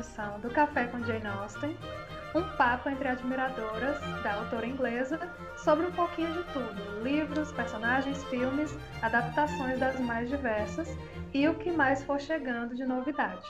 [0.00, 1.76] edição do Café com Jane Austen,
[2.34, 5.20] um papo entre admiradoras da autora inglesa
[5.58, 10.88] sobre um pouquinho de tudo: livros, personagens, filmes, adaptações das mais diversas
[11.34, 13.46] e o que mais for chegando de novidade.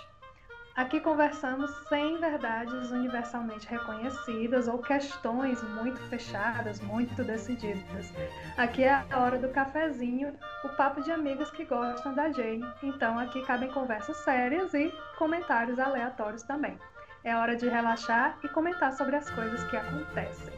[0.77, 8.13] Aqui conversamos sem verdades universalmente reconhecidas ou questões muito fechadas, muito decididas.
[8.57, 10.35] Aqui é a hora do cafezinho,
[10.65, 12.65] o papo de amigas que gostam da Jane.
[12.83, 16.79] Então aqui cabem conversas sérias e comentários aleatórios também.
[17.25, 20.55] É hora de relaxar e comentar sobre as coisas que acontecem.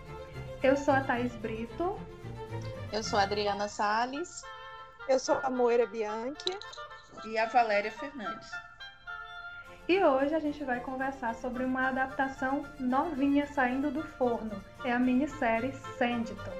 [0.62, 1.98] Eu sou a Thaís Brito.
[2.92, 4.44] Eu sou a Adriana Salles.
[5.08, 6.56] Eu sou a Moira Bianchi.
[7.24, 8.50] E a Valéria Fernandes.
[9.88, 14.62] E hoje a gente vai conversar sobre uma adaptação novinha saindo do forno.
[14.84, 16.52] É a minissérie Sanditon.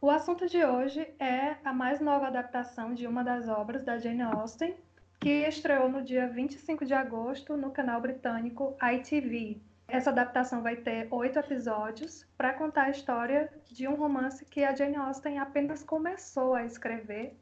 [0.00, 4.22] O assunto de hoje é a mais nova adaptação de uma das obras da Jane
[4.22, 4.76] Austen,
[5.18, 9.60] que estreou no dia 25 de agosto no canal britânico ITV.
[9.88, 14.72] Essa adaptação vai ter oito episódios para contar a história de um romance que a
[14.72, 17.36] Jane Austen apenas começou a escrever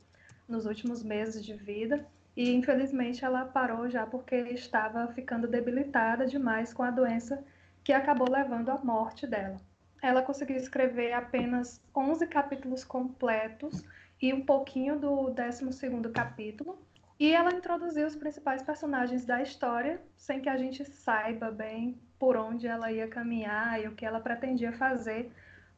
[0.48, 6.72] nos últimos meses de vida e infelizmente ela parou já porque estava ficando debilitada demais
[6.72, 7.44] com a doença
[7.82, 9.56] que acabou levando à morte dela.
[10.02, 13.84] Ela conseguiu escrever apenas 11 capítulos completos
[14.20, 16.78] e um pouquinho do 12º capítulo,
[17.18, 22.34] e ela introduziu os principais personagens da história, sem que a gente saiba bem por
[22.34, 25.30] onde ela ia caminhar e o que ela pretendia fazer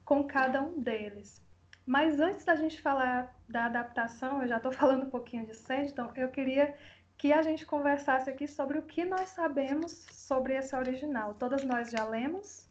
[0.05, 1.42] com cada um deles.
[1.87, 6.13] Mas antes da gente falar da adaptação, eu já estou falando um pouquinho de Sandton,
[6.17, 6.77] eu queria
[7.19, 11.35] que a gente conversasse aqui sobre o que nós sabemos sobre esse original.
[11.35, 12.69] Todas nós já lemos?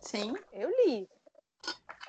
[0.00, 1.08] Sim, eu li.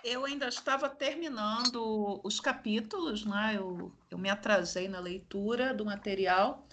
[0.03, 3.53] Eu ainda estava terminando os capítulos, né?
[3.55, 6.67] Eu, eu me atrasei na leitura do material,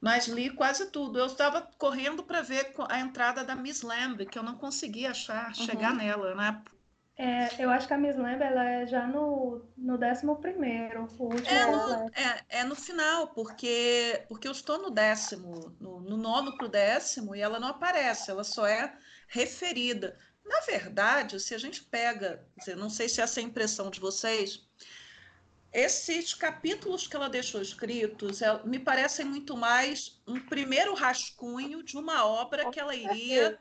[0.00, 1.18] mas li quase tudo.
[1.18, 5.48] Eu estava correndo para ver a entrada da Miss Lamb, que eu não conseguia achar,
[5.48, 5.54] uhum.
[5.54, 6.62] chegar nela, né?
[7.22, 11.24] É, eu acho que a Miss Lamb ela é já no, no 11 primeiro, o
[11.24, 11.46] último.
[11.46, 16.56] É no, é, é no final, porque, porque eu estou no décimo, no, no nono
[16.56, 18.96] para o décimo, e ela não aparece, ela só é
[19.28, 20.18] referida.
[20.46, 22.42] Na verdade, se a gente pega,
[22.78, 24.66] não sei se essa é a impressão de vocês,
[25.74, 31.98] esses capítulos que ela deixou escritos é, me parecem muito mais um primeiro rascunho de
[31.98, 33.58] uma obra que ela iria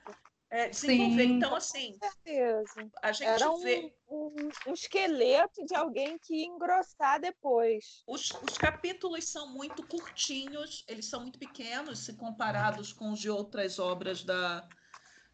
[0.51, 1.23] é, desenvolver.
[1.23, 1.33] Sim.
[1.33, 2.91] Então, assim, Com certeza.
[3.01, 3.93] a gente Era um, vê.
[4.09, 8.03] Um, um, esqueleto de alguém que ia engrossar depois.
[8.07, 13.29] Os, os capítulos são muito curtinhos, eles são muito pequenos se comparados com os de
[13.29, 14.67] outras obras da,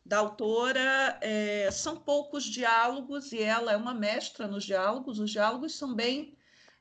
[0.05, 1.17] da autora.
[1.21, 5.19] É, são poucos diálogos e ela é uma mestra nos diálogos.
[5.19, 6.37] Os diálogos são bem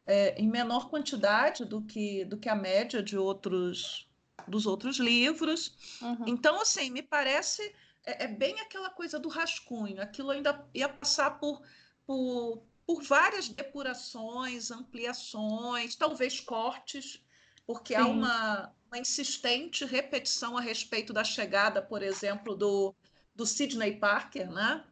[0.06, 4.08] é, em menor quantidade do que, do que a média de outros
[4.46, 5.98] dos outros livros.
[6.02, 6.24] Uhum.
[6.26, 10.00] Então, assim, me parece é, é, bem aquela coisa do rascunho.
[10.00, 11.62] Aquilo ainda ia passar por,
[12.06, 17.22] por, por várias depurações, ampliações, talvez cortes,
[17.66, 18.00] porque Sim.
[18.00, 22.94] há uma, uma insistente repetição a respeito da chegada, por exemplo, do
[23.34, 24.84] do Sidney Parker, né?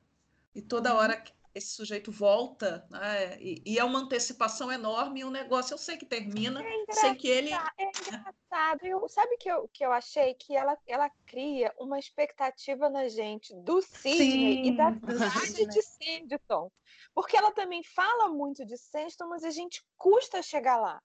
[0.54, 0.98] E toda uhum.
[0.98, 1.22] hora
[1.54, 3.36] esse sujeito volta, né?
[3.40, 6.92] E, e, é uma antecipação enorme e o um negócio eu sei que termina é
[6.92, 7.52] sem que ele.
[7.52, 8.84] É engraçado.
[8.84, 13.54] Eu, sabe que eu, que eu achei que ela, ela cria uma expectativa na gente
[13.62, 16.70] do Sidney Sim, e da cidade de Sanditon.
[17.14, 21.02] Porque ela também fala muito de Sanditon, mas a gente custa chegar lá.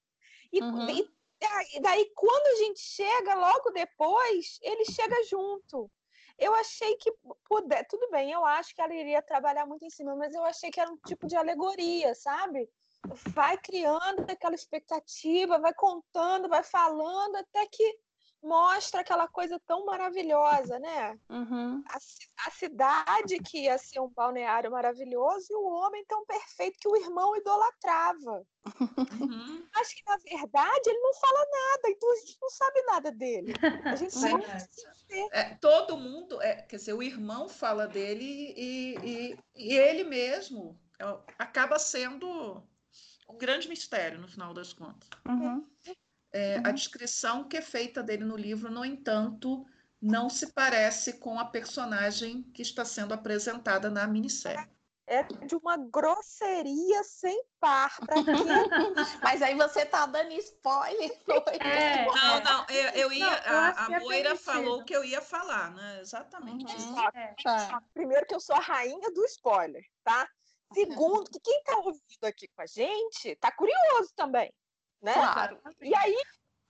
[0.51, 0.89] E, uhum.
[0.89, 1.09] e,
[1.75, 5.91] e daí, quando a gente chega logo depois, ele chega junto.
[6.37, 7.11] Eu achei que
[7.47, 10.69] puder, tudo bem, eu acho que ela iria trabalhar muito em cima, mas eu achei
[10.69, 12.69] que era um tipo de alegoria, sabe?
[13.33, 17.99] Vai criando aquela expectativa, vai contando, vai falando, até que
[18.41, 21.19] mostra aquela coisa tão maravilhosa, né?
[21.29, 21.83] Uhum.
[21.87, 21.97] A,
[22.47, 26.95] a, cidade que ia ser um balneário maravilhoso e o homem tão perfeito que o
[26.95, 28.45] irmão idolatrava.
[28.79, 29.67] Uhum.
[29.75, 33.53] Acho que, na verdade, ele não fala nada, então a gente não sabe nada dele.
[33.85, 34.39] A gente não
[35.31, 40.79] é, Todo mundo, é, quer dizer, o irmão fala dele e, e, e ele mesmo
[40.99, 41.05] é,
[41.39, 42.61] acaba sendo
[43.29, 45.09] um grande mistério, no final das contas.
[45.27, 45.67] Uhum.
[45.85, 45.95] É,
[46.33, 46.63] uhum.
[46.65, 49.65] A descrição que é feita dele no livro, no entanto,
[50.01, 54.67] não se parece com a personagem que está sendo apresentada na minissérie.
[55.09, 57.95] É de uma grosseria sem par.
[59.23, 61.17] Mas aí você tá dando spoiler.
[61.61, 63.25] É, não, não, eu, eu ia.
[63.25, 66.01] Não, eu a, a é Moira falou que eu ia falar, né?
[66.01, 66.75] Exatamente.
[66.75, 67.07] Uhum.
[67.15, 67.35] É.
[67.41, 67.81] Tá.
[67.93, 70.27] Primeiro que eu sou a rainha do spoiler, tá?
[70.73, 74.53] Segundo, que quem tá ouvindo aqui com a gente tá curioso também
[75.01, 75.13] né?
[75.13, 75.59] Claro.
[75.81, 76.17] E aí,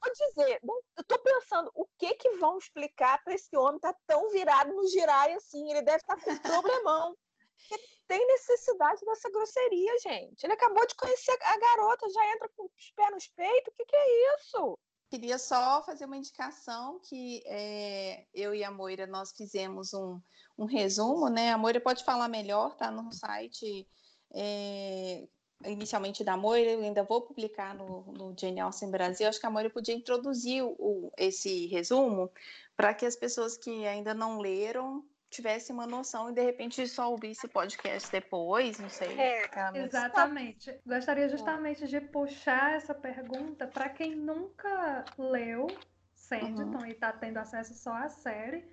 [0.02, 0.60] vou dizer,
[0.98, 4.88] eu tô pensando, o que que vão explicar para esse homem tá tão virado no
[4.88, 5.70] girai assim?
[5.70, 7.18] Ele deve estar tá com um problemão.
[8.08, 10.44] tem necessidade dessa grosseria, gente.
[10.44, 13.74] Ele acabou de conhecer a garota, já entra com os pés nos peitos.
[13.74, 14.80] O que, que é isso?
[15.10, 20.22] Queria só fazer uma indicação que é, eu e a Moira nós fizemos um,
[20.58, 21.52] um resumo, né?
[21.52, 23.88] A Moira pode falar melhor, tá no site
[24.34, 25.28] é,
[25.66, 29.28] inicialmente da Moira, eu ainda vou publicar no, no Jane Austen Brasil.
[29.28, 32.32] Acho que a Moira podia introduzir o, esse resumo
[32.76, 37.12] para que as pessoas que ainda não leram tivesse uma noção e de repente só
[37.12, 39.20] ouvir esse podcast depois, não sei.
[39.20, 39.44] É,
[39.76, 40.74] exatamente.
[40.86, 45.68] Gostaria justamente de puxar essa pergunta para quem nunca leu
[46.14, 46.86] Sanditon uhum.
[46.86, 48.66] e está tendo acesso só à série,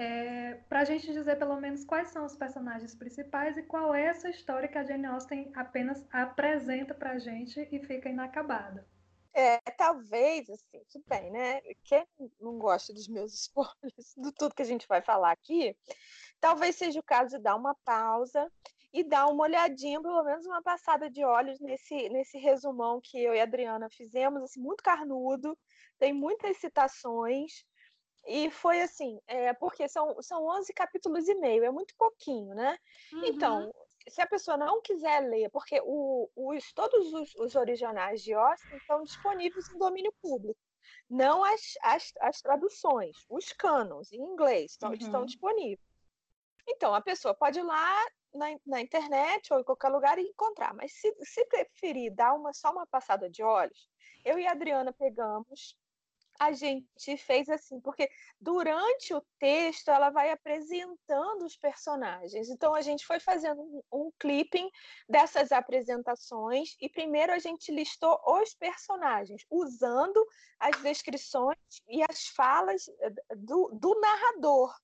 [0.00, 4.06] é, para a gente dizer pelo menos quais são os personagens principais e qual é
[4.06, 8.88] essa história que a Jane Austen apenas apresenta para a gente e fica inacabada.
[9.34, 11.60] É, talvez, assim, tudo bem, né?
[11.84, 12.06] Quem
[12.40, 15.76] não gosta dos meus spoilers, de tudo que a gente vai falar aqui,
[16.40, 18.50] talvez seja o caso de dar uma pausa
[18.94, 23.34] e dar uma olhadinha, pelo menos uma passada de olhos nesse, nesse resumão que eu
[23.34, 25.56] e a Adriana fizemos, assim, muito carnudo,
[25.98, 27.64] tem muitas citações,
[28.26, 32.78] e foi assim, é, porque são, são 11 capítulos e meio, é muito pouquinho, né?
[33.12, 33.24] Uhum.
[33.24, 33.74] Então,
[34.08, 38.76] se a pessoa não quiser ler, porque o, os, todos os, os, originais de Austin
[38.76, 40.60] estão disponíveis em domínio público,
[41.08, 44.96] não as, as, as traduções, os cânones em inglês estão, uhum.
[44.96, 45.80] estão disponíveis.
[46.68, 50.72] Então, a pessoa pode ir lá na, na, internet ou em qualquer lugar e encontrar,
[50.74, 53.88] mas se, se preferir dar uma, só uma passada de olhos,
[54.24, 55.76] eu e a Adriana pegamos
[56.40, 58.10] a gente fez assim, porque
[58.40, 62.48] durante o texto ela vai apresentando os personagens.
[62.48, 64.70] Então a gente foi fazendo um, um clipping
[65.06, 70.26] dessas apresentações e primeiro a gente listou os personagens, usando
[70.58, 74.74] as descrições e as falas eh, do, do narrador.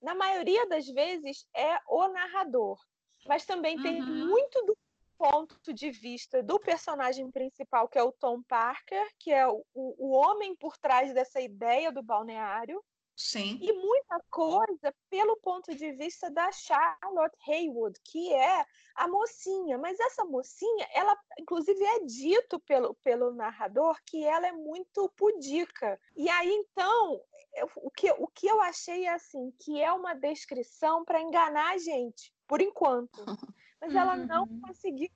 [0.00, 2.80] Na maioria das vezes é o narrador,
[3.26, 3.82] mas também uhum.
[3.82, 4.74] tem muito do
[5.22, 10.10] ponto de vista do personagem principal, que é o Tom Parker, que é o, o
[10.16, 12.82] homem por trás dessa ideia do balneário.
[13.14, 13.56] Sim.
[13.62, 18.66] E muita coisa pelo ponto de vista da Charlotte Haywood, que é
[18.96, 19.78] a mocinha.
[19.78, 26.00] Mas essa mocinha, ela, inclusive, é dito pelo, pelo narrador que ela é muito pudica.
[26.16, 27.20] E aí, então,
[27.54, 31.74] eu, o, que, o que eu achei é assim, que é uma descrição para enganar
[31.74, 33.24] a gente, por enquanto.
[33.82, 34.60] mas ela não uhum.
[34.60, 35.10] conseguiu.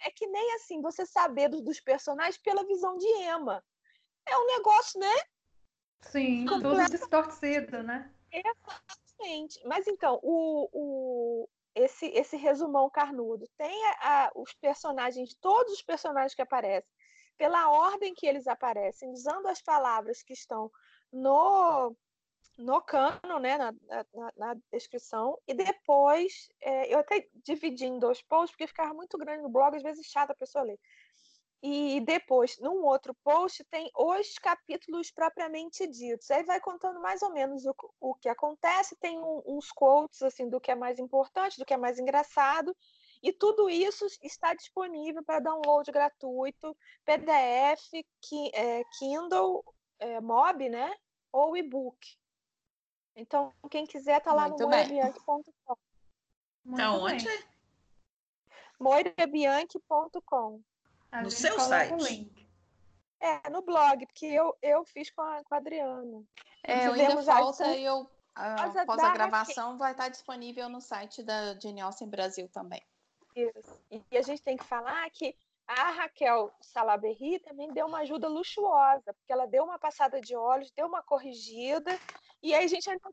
[0.00, 3.64] É que nem assim, você saber dos, dos personagens pela visão de Emma.
[4.24, 5.14] É um negócio, né?
[6.02, 8.12] Sim, tudo distorcido, né?
[8.30, 9.60] Exatamente.
[9.66, 15.82] Mas então, o, o, esse, esse resumão carnudo tem a, a, os personagens, todos os
[15.82, 16.90] personagens que aparecem,
[17.36, 20.70] pela ordem que eles aparecem, usando as palavras que estão
[21.12, 21.96] no
[22.58, 28.20] no cano, né, na, na, na descrição, e depois é, eu até dividi em dois
[28.22, 30.78] posts, porque ficava muito grande no blog, às vezes chato a pessoa ler.
[31.62, 36.30] E depois, num outro post, tem os capítulos propriamente ditos.
[36.30, 40.48] Aí vai contando mais ou menos o, o que acontece, tem um, uns quotes assim
[40.48, 42.76] do que é mais importante, do que é mais engraçado,
[43.22, 49.64] e tudo isso está disponível para download gratuito, PDF, ki, é, Kindle,
[49.98, 50.94] é, Mob, né?
[51.32, 52.17] Ou e-book.
[53.18, 55.42] Então, quem quiser tá lá Muito no moirabianchi.com.
[56.76, 57.26] Tá onde?
[58.78, 60.62] moirabianchi.com.
[61.22, 62.30] No seu site?
[63.18, 66.22] É, no blog, porque eu, eu fiz com a, com a Adriana.
[66.62, 71.58] É, eu ainda falta e eu após a gravação vai estar disponível no site da
[71.58, 72.86] Jane Austen Brasil também.
[73.34, 73.82] Isso.
[73.90, 75.34] E a gente tem que falar que
[75.66, 80.70] a Raquel Salaberry também deu uma ajuda luxuosa, porque ela deu uma passada de olhos,
[80.70, 81.98] deu uma corrigida
[82.42, 83.10] e aí a gente ainda,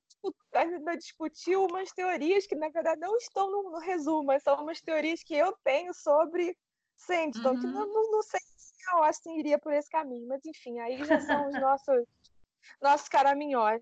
[0.54, 4.82] ainda discutiu umas teorias que, na verdade, não estão no, no resumo, mas são umas
[4.82, 6.56] teorias que eu tenho sobre
[6.96, 7.60] Sanditon, uhum.
[7.60, 11.04] que não, não, não, sei se a Austin iria por esse caminho, mas enfim, aí
[11.04, 12.06] já são os nossos,
[12.82, 13.82] nossos caraminhões.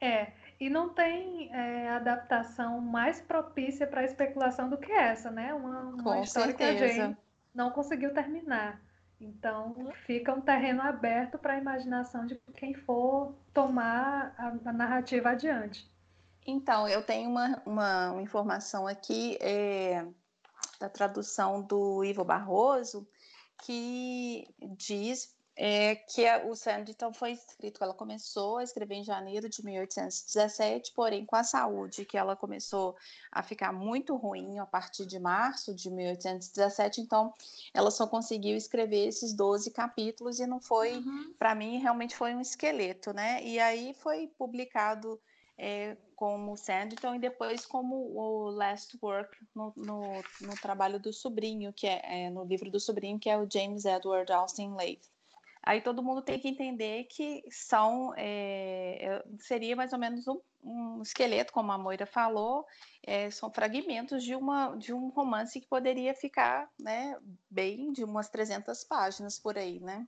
[0.00, 5.54] É, e não tem é, adaptação mais propícia para especulação do que essa, né?
[5.54, 6.78] Uma, uma história certeza.
[6.78, 7.18] que a gente
[7.54, 8.83] não conseguiu terminar.
[9.20, 15.30] Então, fica um terreno aberto para a imaginação de quem for tomar a, a, narrativa
[15.30, 15.90] adiante.
[16.46, 20.06] Então, eu tenho uma, uma, uma informação aqui é,
[20.78, 23.08] da tradução do Ivo Barroso,
[23.62, 29.48] que diz é que a, o Sanditon foi escrito, ela começou a escrever em janeiro
[29.48, 32.96] de 1817, porém com a saúde que ela começou
[33.30, 37.32] a ficar muito ruim a partir de março de 1817, então
[37.72, 41.32] ela só conseguiu escrever esses 12 capítulos e não foi, uhum.
[41.38, 43.42] para mim, realmente foi um esqueleto, né?
[43.44, 45.20] E aí foi publicado
[45.56, 51.72] é, como Sanditon e depois como o Last Work no, no, no trabalho do sobrinho,
[51.72, 55.13] que é, é, no livro do sobrinho, que é o James Edward Austin Leith.
[55.66, 61.02] Aí todo mundo tem que entender que são é, seria mais ou menos um, um,
[61.02, 62.66] esqueleto, como a Moira falou,
[63.02, 67.16] é, são fragmentos de uma de um romance que poderia ficar, né,
[67.48, 70.06] bem de umas 300 páginas por aí, né?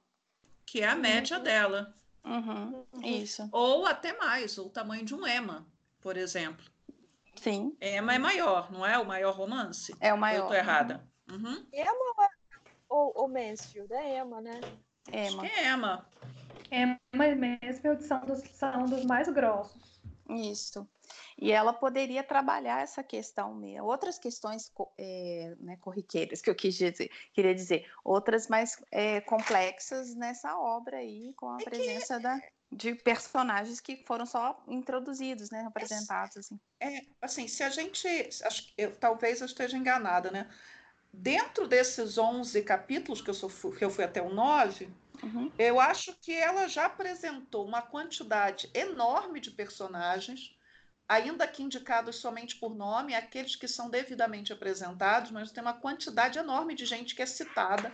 [0.67, 1.43] Que é a média uhum.
[1.43, 1.95] dela.
[2.23, 3.49] Uhum, isso.
[3.51, 5.67] Ou até mais, o tamanho de um Emma,
[6.03, 6.67] por exemplo.
[7.37, 7.75] Sim.
[7.81, 9.95] Emma é maior, não é o maior romance?
[10.01, 10.45] É o maior.
[10.45, 11.09] Eu tô errada.
[11.31, 11.67] Uhum.
[11.73, 12.31] Emma
[12.89, 13.93] ou, ou Mansfield?
[13.93, 14.61] É Emma, né?
[15.13, 15.43] Emma.
[15.43, 16.07] Acho que é Emma.
[16.71, 20.01] Emma e Mansfield são dos, são dos mais grossos.
[20.29, 20.89] Isso.
[21.39, 23.87] E ela poderia trabalhar essa questão mesmo.
[23.87, 30.15] Outras questões é, né, corriqueiras que eu quis dizer, queria dizer, outras mais é, complexas
[30.15, 32.23] nessa obra aí, com a é presença que...
[32.23, 32.41] da,
[32.73, 36.39] de personagens que foram só introduzidos, né, apresentados.
[36.39, 36.59] Assim.
[36.81, 38.09] É, assim, se a gente,
[38.43, 40.49] acho, eu, talvez eu esteja enganada, né?
[41.17, 44.89] Dentro desses 11 capítulos, que eu, sou, que eu fui até o 9,
[45.23, 45.51] uhum.
[45.59, 50.55] eu acho que ela já apresentou uma quantidade enorme de personagens,
[51.09, 56.39] ainda que indicados somente por nome, aqueles que são devidamente apresentados, mas tem uma quantidade
[56.39, 57.91] enorme de gente que é citada.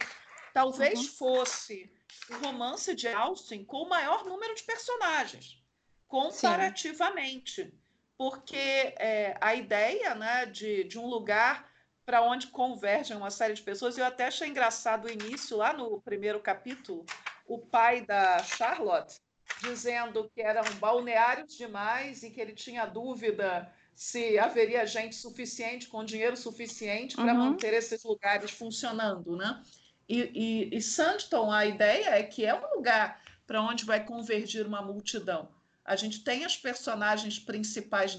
[0.52, 1.06] Talvez uhum.
[1.06, 1.90] fosse
[2.28, 5.62] o romance de Austin com o maior número de personagens,
[6.08, 7.64] comparativamente.
[7.64, 7.78] Sim.
[8.18, 11.71] Porque é, a ideia né, de, de um lugar
[12.04, 13.96] para onde convergem uma série de pessoas.
[13.96, 17.04] Eu até achei engraçado o início, lá no primeiro capítulo,
[17.46, 19.20] o pai da Charlotte
[19.60, 26.04] dizendo que eram balneários demais e que ele tinha dúvida se haveria gente suficiente, com
[26.04, 27.38] dinheiro suficiente para uhum.
[27.38, 29.62] manter esses lugares funcionando, né?
[30.08, 34.66] E, e, e Sandton, a ideia é que é um lugar para onde vai convergir
[34.66, 35.48] uma multidão.
[35.84, 38.18] A gente tem as personagens principais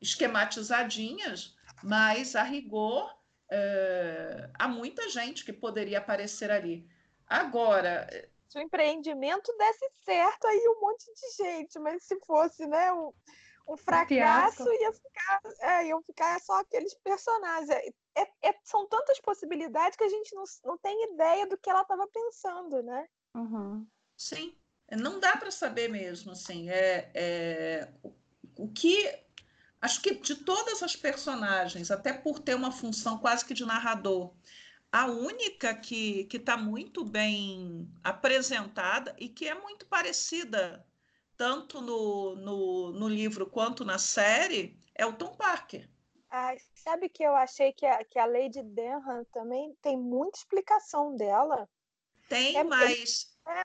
[0.00, 3.14] esquematizadinhas, mas a rigor
[3.50, 6.86] é, há muita gente que poderia aparecer ali.
[7.26, 8.08] Agora.
[8.48, 13.12] Se o empreendimento desse certo, aí um monte de gente, mas se fosse né, um,
[13.68, 17.70] um fracasso, ia ficar, é, iam ficar só aqueles personagens.
[17.70, 21.70] É, é, é, são tantas possibilidades que a gente não, não tem ideia do que
[21.70, 23.06] ela estava pensando, né?
[23.36, 23.86] Uhum.
[24.16, 24.56] Sim,
[24.90, 28.12] não dá para saber mesmo, assim, é, é, o,
[28.58, 29.06] o que
[29.80, 34.32] Acho que de todas as personagens, até por ter uma função quase que de narrador,
[34.92, 40.84] a única que está muito bem apresentada e que é muito parecida,
[41.36, 45.88] tanto no, no, no livro quanto na série, é o Tom Parker.
[46.30, 51.16] Ah, sabe que eu achei que a, que a Lady Denham também tem muita explicação
[51.16, 51.68] dela?
[52.28, 53.36] Tem, é, mas.
[53.48, 53.62] É,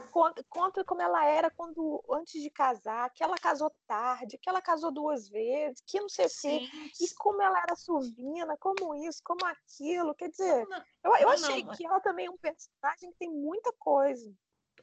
[0.00, 4.62] conta, conta como ela era quando antes de casar, que ela casou tarde, que ela
[4.62, 6.70] casou duas vezes, que não sei o quê,
[7.00, 10.14] e como ela era suvina, como isso, como aquilo.
[10.14, 11.74] Quer dizer, não, eu, eu não, achei não.
[11.74, 14.32] que ela também é um personagem que tem muita coisa.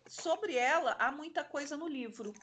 [0.08, 2.34] Sobre ela, há muita coisa no livro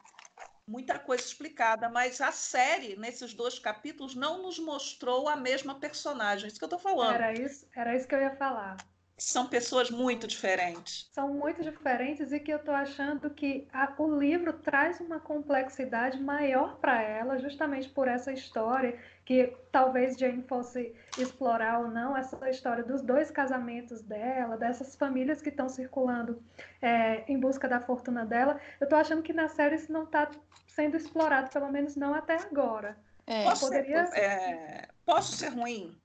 [0.69, 6.49] muita coisa explicada, mas a série, nesses dois capítulos, não nos mostrou a mesma personagem.
[6.49, 7.15] Isso que eu estou falando.
[7.15, 8.77] Era isso, era isso que eu ia falar
[9.19, 11.09] são pessoas muito diferentes.
[11.13, 16.21] São muito diferentes e que eu estou achando que a, o livro traz uma complexidade
[16.21, 22.49] maior para ela, justamente por essa história que talvez Jane fosse explorar ou não essa
[22.51, 26.43] história dos dois casamentos dela, dessas famílias que estão circulando
[26.83, 28.61] é, em busca da fortuna dela.
[28.79, 30.31] Eu estou achando que na série isso não está
[30.69, 32.99] sendo explorado, pelo menos não até agora.
[33.27, 34.07] É, posso, poderia...
[34.07, 35.97] ser, é, posso ser ruim?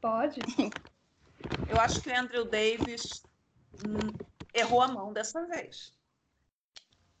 [0.00, 0.40] Pode.
[1.68, 3.22] Eu acho que o Andrew Davis
[3.86, 4.12] hum,
[4.54, 5.92] errou a mão dessa vez.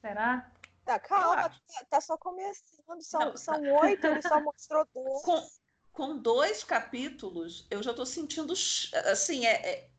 [0.00, 0.50] Será?
[0.84, 3.00] Tá, calma, tá, tá, só começando.
[3.00, 3.70] São, não, são tá.
[3.82, 5.22] oito, ele só mostrou dois.
[5.22, 5.48] Com,
[5.92, 8.52] com dois capítulos, eu já estou sentindo.
[9.10, 9.90] Assim, é, é,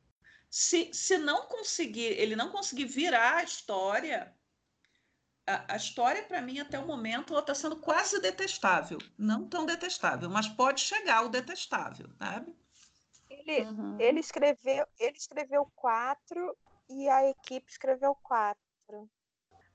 [0.49, 4.35] se, se não conseguir, ele não conseguir virar a história.
[5.47, 8.97] A, a história, para mim, até o momento, ela está sendo quase detestável.
[9.17, 12.53] Não tão detestável, mas pode chegar ao detestável, sabe?
[13.45, 13.97] Ele, uhum.
[13.99, 16.55] ele, escreveu, ele escreveu quatro
[16.89, 19.09] e a equipe escreveu quatro.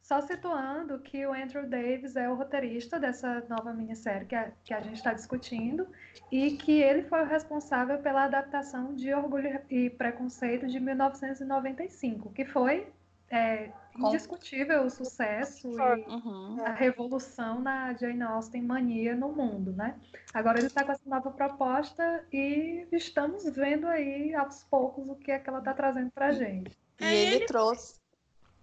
[0.01, 4.73] Só situando que o Andrew Davis é o roteirista dessa nova minissérie que a, que
[4.73, 5.87] a gente está discutindo
[6.33, 12.47] e que ele foi o responsável pela adaptação de Orgulho e Preconceito de 1995, que
[12.47, 12.91] foi
[13.31, 16.65] é indiscutível o sucesso e uhum.
[16.65, 19.99] a revolução na Jane Austen mania no mundo, né?
[20.33, 25.31] Agora ele está com essa nova proposta e estamos vendo aí aos poucos o que
[25.31, 26.77] é que ela está trazendo para gente.
[27.01, 28.01] E é, ele, ele trouxe,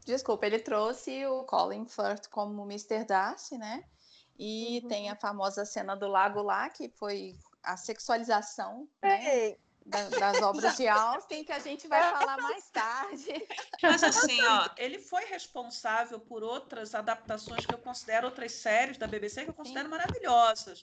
[0.06, 3.06] desculpa, ele trouxe o Colin Firth como Mr.
[3.06, 3.84] Darcy, né?
[4.38, 4.90] E uhum.
[4.90, 9.56] tem a famosa cena do lago lá, que foi a sexualização, né?
[9.86, 13.48] Das obras de Austin, que a gente vai falar mais tarde.
[13.82, 19.08] Mas assim, ó, ele foi responsável por outras adaptações que eu considero, outras séries da
[19.08, 19.92] BBC que eu considero Sim.
[19.92, 20.82] maravilhosas.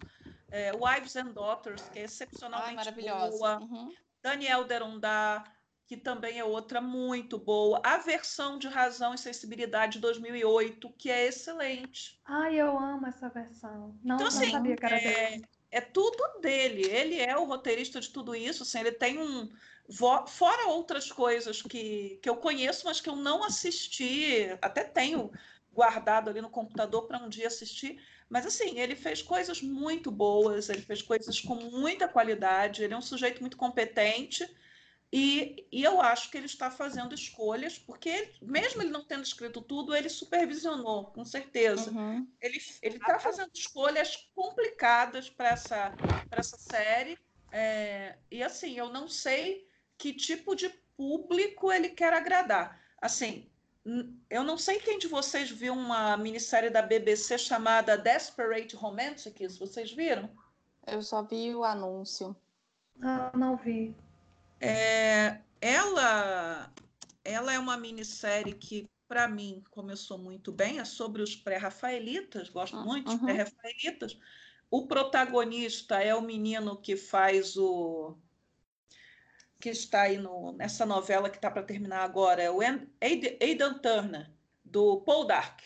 [0.50, 3.58] É, Wives and Daughters, que é excepcionalmente Ai, boa.
[3.58, 3.92] Uhum.
[4.22, 5.44] Daniel Derondá,
[5.86, 7.80] que também é outra muito boa.
[7.84, 12.20] A versão de Razão e Sensibilidade de 2008, que é excelente.
[12.24, 13.98] Ai, eu amo essa versão.
[14.02, 15.40] Não, então, assim, não sabia que era é...
[15.72, 16.84] é tudo dele.
[16.84, 18.62] Ele é o roteirista de tudo isso.
[18.62, 19.50] Assim, ele tem um.
[20.28, 25.32] Fora outras coisas que, que eu conheço, mas que eu não assisti, até tenho
[25.72, 28.00] guardado ali no computador para um dia assistir.
[28.28, 32.96] Mas assim, ele fez coisas muito boas, ele fez coisas com muita qualidade, ele é
[32.96, 34.48] um sujeito muito competente
[35.12, 39.22] e, e, eu acho que ele está fazendo escolhas, porque ele, mesmo ele não tendo
[39.22, 41.90] escrito tudo, ele supervisionou, com certeza.
[41.90, 42.26] Uhum.
[42.40, 45.94] Ele está fazendo escolhas complicadas para essa,
[46.30, 47.18] essa série.
[47.50, 52.80] É, e assim, eu não sei que tipo de público ele quer agradar.
[52.98, 53.50] Assim,
[54.30, 59.92] eu não sei quem de vocês viu uma minissérie da BBC chamada Desperate Romantics, vocês
[59.92, 60.30] viram?
[60.86, 62.34] Eu só vi o anúncio.
[63.02, 63.94] Ah, não vi.
[64.62, 66.72] É, ela,
[67.24, 70.78] ela é uma minissérie que, para mim, começou muito bem.
[70.78, 72.84] É sobre os pré-rafaelitas, gosto uhum.
[72.84, 74.18] muito dos pré-rafaelitas.
[74.70, 78.16] O protagonista é o menino que faz o.
[79.60, 84.30] que está aí no, nessa novela que está para terminar agora, é o Aidan Turner,
[84.64, 85.60] do Paul Dark.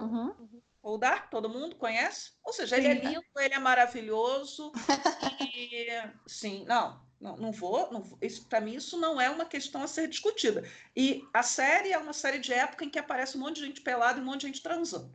[0.00, 0.34] Uhum.
[0.80, 2.32] Paul Dark, todo mundo conhece?
[2.44, 4.72] Ou seja, ele é lindo, ele é maravilhoso.
[5.54, 5.88] e,
[6.26, 9.88] sim, não, não, não vou, não, isso para mim isso não é uma questão a
[9.88, 10.68] ser discutida.
[10.94, 13.80] E a série é uma série de época em que aparece um monte de gente
[13.80, 15.12] pelada e um monte de gente transando.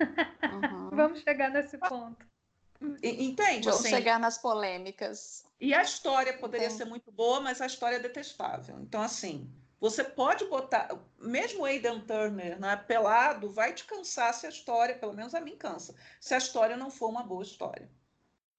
[0.00, 0.90] Uhum.
[0.94, 2.24] Vamos chegar nesse ponto.
[3.02, 3.64] Entende?
[3.64, 5.44] Vamos assim, chegar nas polêmicas.
[5.60, 8.78] E a história poderia ser muito boa, mas a história é detestável.
[8.80, 14.46] Então, assim, você pode botar, mesmo o Aidan Turner né, pelado, vai te cansar se
[14.46, 17.90] a história, pelo menos a mim cansa, se a história não for uma boa história.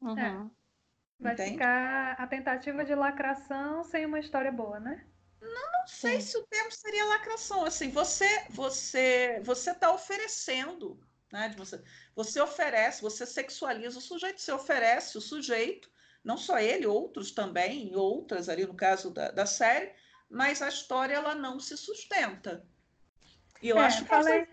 [0.02, 0.20] Uhum.
[0.20, 0.50] É.
[1.20, 1.52] Vai Entende?
[1.54, 5.06] ficar a tentativa de lacração sem uma história boa, né?
[5.42, 6.28] Não, não sei Sim.
[6.28, 7.64] se o termo seria lacração.
[7.64, 11.00] Assim, você você você está oferecendo,
[11.32, 11.50] né?
[11.50, 11.82] De você,
[12.16, 15.90] você oferece, você sexualiza o sujeito, você oferece o sujeito,
[16.24, 19.94] não só ele, outros também, outras ali no caso da, da série,
[20.30, 22.66] mas a história ela não se sustenta.
[23.62, 24.48] E eu é, acho que falei,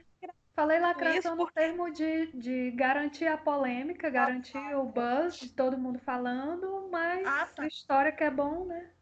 [0.54, 5.98] Falei lacração no termo de, de garantir a polêmica, garantir o buzz de todo mundo
[5.98, 7.62] falando, mas ah, tá.
[7.62, 8.92] a história que é bom, né?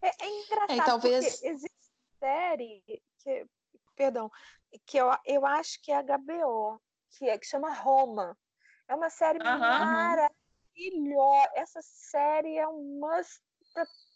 [0.00, 1.34] É, é engraçado, é, talvez...
[1.34, 1.76] porque existe
[2.18, 2.82] série,
[3.18, 3.46] que,
[3.94, 4.30] perdão,
[4.86, 8.36] que eu, eu acho que é HBO, que, é, que chama Roma.
[8.88, 9.58] É uma série uhum.
[9.58, 10.30] maravilhosa.
[11.54, 13.42] Essa série é um must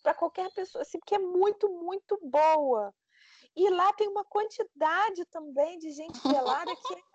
[0.02, 2.94] para qualquer pessoa, assim, porque é muito, muito boa.
[3.56, 7.10] E lá tem uma quantidade também de gente pelada que é.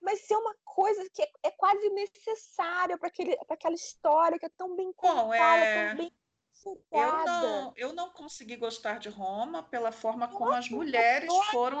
[0.00, 3.08] Mas isso é uma coisa que é, é quase necessária para
[3.50, 5.88] aquela história que é tão bem contada, Bom, é...
[5.88, 6.12] tão bem
[6.90, 11.80] eu não, eu não consegui gostar de Roma pela forma como as mulheres foram,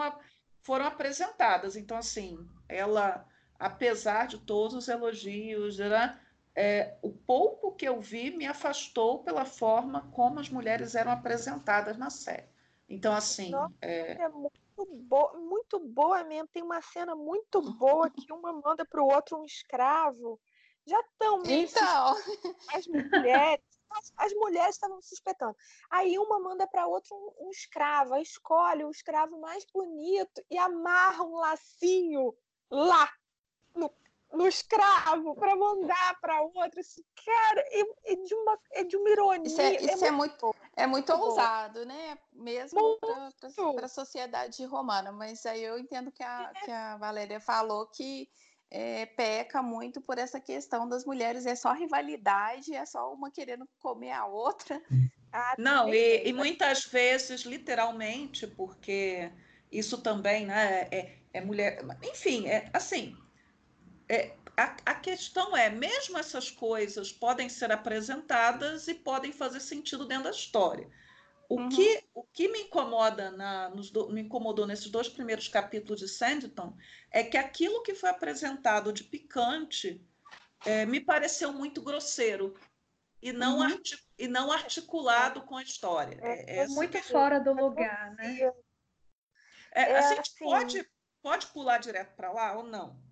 [0.60, 1.76] foram apresentadas.
[1.76, 3.26] Então, assim, ela,
[3.58, 6.20] apesar de todos os elogios, né,
[6.54, 11.96] é, o pouco que eu vi me afastou pela forma como as mulheres eram apresentadas
[11.96, 12.48] na série.
[12.88, 13.50] Então, assim.
[13.50, 14.22] Nossa, é...
[14.22, 14.60] é muito,
[15.02, 16.48] bo muito boa mesmo.
[16.48, 20.40] Tem uma cena muito boa que uma manda para o outro um escravo.
[20.86, 21.42] Já estão.
[21.46, 22.16] Então.
[22.74, 23.64] As mulheres.
[23.90, 25.56] As, as mulheres estavam suspeitando.
[25.88, 31.22] Aí uma manda para outra um, um escravo, escolhe o escravo mais bonito e amarra
[31.22, 32.34] um lacinho
[32.68, 33.08] lá
[34.34, 36.80] no escravo para mandar para outra.
[36.80, 39.46] Assim, cara, é, é, de uma, é de uma ironia.
[39.46, 42.18] Isso é, isso é, é muito, muito, é muito ousado, né?
[42.32, 42.98] Mesmo
[43.74, 45.12] para a sociedade romana.
[45.12, 46.64] Mas aí eu entendo que a, é.
[46.64, 48.28] que a Valéria falou que
[48.70, 51.46] é, peca muito por essa questão das mulheres.
[51.46, 54.80] É só rivalidade, é só uma querendo comer a outra.
[55.36, 59.32] Ah, Não, e, e, muitas vezes, literalmente, porque
[59.68, 61.84] isso também né, é, é mulher.
[62.04, 63.16] Enfim, é assim
[64.08, 70.06] é, a, a, questão é, mesmo essas coisas podem ser apresentadas e podem fazer sentido
[70.06, 70.88] dentro da história.
[71.48, 71.68] O, uhum.
[71.68, 76.08] que, o que me incomoda na, nos do, me incomodou nesses dois primeiros capítulos de
[76.08, 76.76] Sanditon
[77.10, 80.00] é que aquilo que foi apresentado de picante
[80.64, 82.54] é, me pareceu muito grosseiro
[83.20, 83.80] e não, uhum.
[84.18, 86.18] e não articulado com a história.
[86.22, 88.52] É, é muito fora do lugar, né?
[89.72, 90.44] É, a gente assim...
[90.44, 90.90] pode,
[91.22, 93.02] pode pular direto para lá ou não?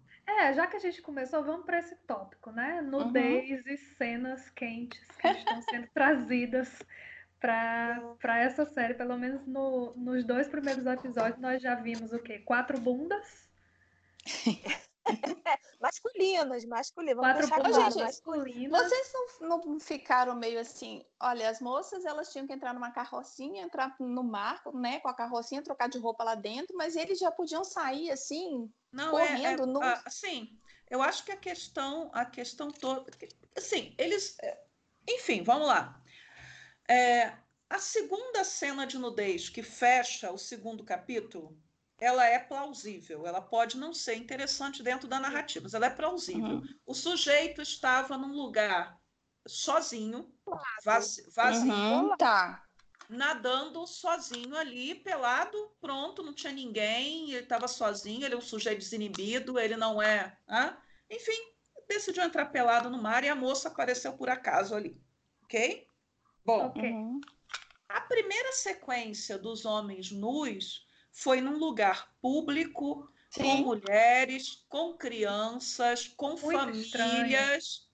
[0.41, 2.81] É, já que a gente começou, vamos para esse tópico, né?
[2.81, 3.73] Nudez uhum.
[3.73, 6.83] e cenas quentes que estão sendo trazidas
[7.39, 8.95] para essa série.
[8.95, 12.39] Pelo menos no, nos dois primeiros episódios, nós já vimos o quê?
[12.39, 13.51] Quatro bundas.
[15.81, 17.19] masculinas, masculinas.
[17.19, 18.83] Quatro bundas claro, masculinas.
[18.83, 21.05] Vocês não, não ficaram meio assim?
[21.21, 25.15] Olha, as moças elas tinham que entrar numa carrocinha, entrar no mar, né, com a
[25.15, 29.47] carrocinha, trocar de roupa lá dentro, mas eles já podiam sair assim, não, correndo.
[29.47, 29.81] É, é, no...
[30.05, 30.59] Assim,
[30.91, 33.11] eu acho que a questão, a questão toda,
[33.57, 34.59] assim, eles, é,
[35.09, 36.01] enfim, vamos lá.
[36.89, 37.33] É,
[37.71, 41.59] a segunda cena de nudez que fecha o segundo capítulo,
[41.99, 43.27] ela é plausível.
[43.27, 46.57] Ela pode não ser interessante dentro da narrativa, mas ela é plausível.
[46.57, 46.69] Uhum.
[46.85, 49.01] O sujeito estava num lugar
[49.47, 50.31] sozinho,
[50.85, 52.63] vazio, vazio uhum, tá.
[53.13, 58.79] Nadando sozinho ali, pelado, pronto, não tinha ninguém, ele estava sozinho, ele é um sujeito
[58.79, 60.37] desinibido, ele não é.
[61.11, 61.39] Enfim,
[61.87, 64.99] decidiu entrar pelado no mar e a moça apareceu por acaso ali.
[65.45, 65.87] Ok?
[66.45, 66.93] Bom, okay.
[67.89, 73.43] a primeira sequência dos homens nus foi num lugar público, Sim.
[73.43, 76.87] com mulheres, com crianças, com Muito famílias.
[76.87, 77.93] Estranho.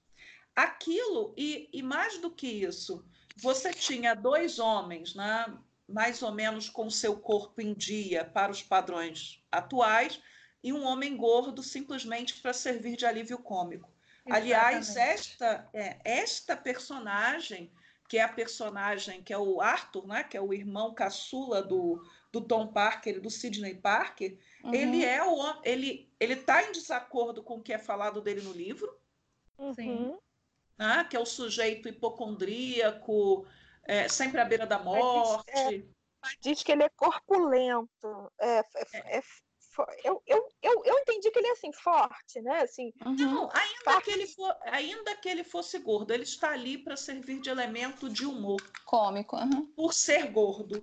[0.55, 3.05] Aquilo, e, e mais do que isso,
[3.41, 5.47] você tinha dois homens, né,
[5.89, 10.21] mais ou menos com seu corpo em dia para os padrões atuais,
[10.63, 13.91] e um homem gordo simplesmente para servir de alívio cômico.
[14.27, 14.53] Exatamente.
[14.55, 17.73] Aliás, esta, é, esta personagem
[18.09, 22.03] que é a personagem, que é o Arthur, né, que é o irmão caçula do,
[22.33, 24.75] do Tom Parker, do Sidney Parker, uhum.
[24.75, 28.53] ele é o ele ele está em desacordo com o que é falado dele no
[28.53, 28.91] livro,
[29.59, 30.19] uhum.
[30.79, 33.47] Né, que é o sujeito hipocondríaco,
[33.85, 35.45] é, sempre à beira da morte.
[35.69, 35.85] Diz, é,
[36.41, 39.23] diz que ele é corpulento, é, é, é
[40.05, 42.63] eu, eu, eu, eu entendi que ele é assim, forte, né?
[42.63, 43.15] Assim, uhum.
[43.15, 44.05] Não, ainda, forte.
[44.05, 48.09] que ele for, ainda que ele fosse gordo, ele está ali para servir de elemento
[48.09, 48.61] de humor.
[48.85, 49.37] Cômico.
[49.37, 49.67] Uhum.
[49.77, 50.83] Por ser gordo.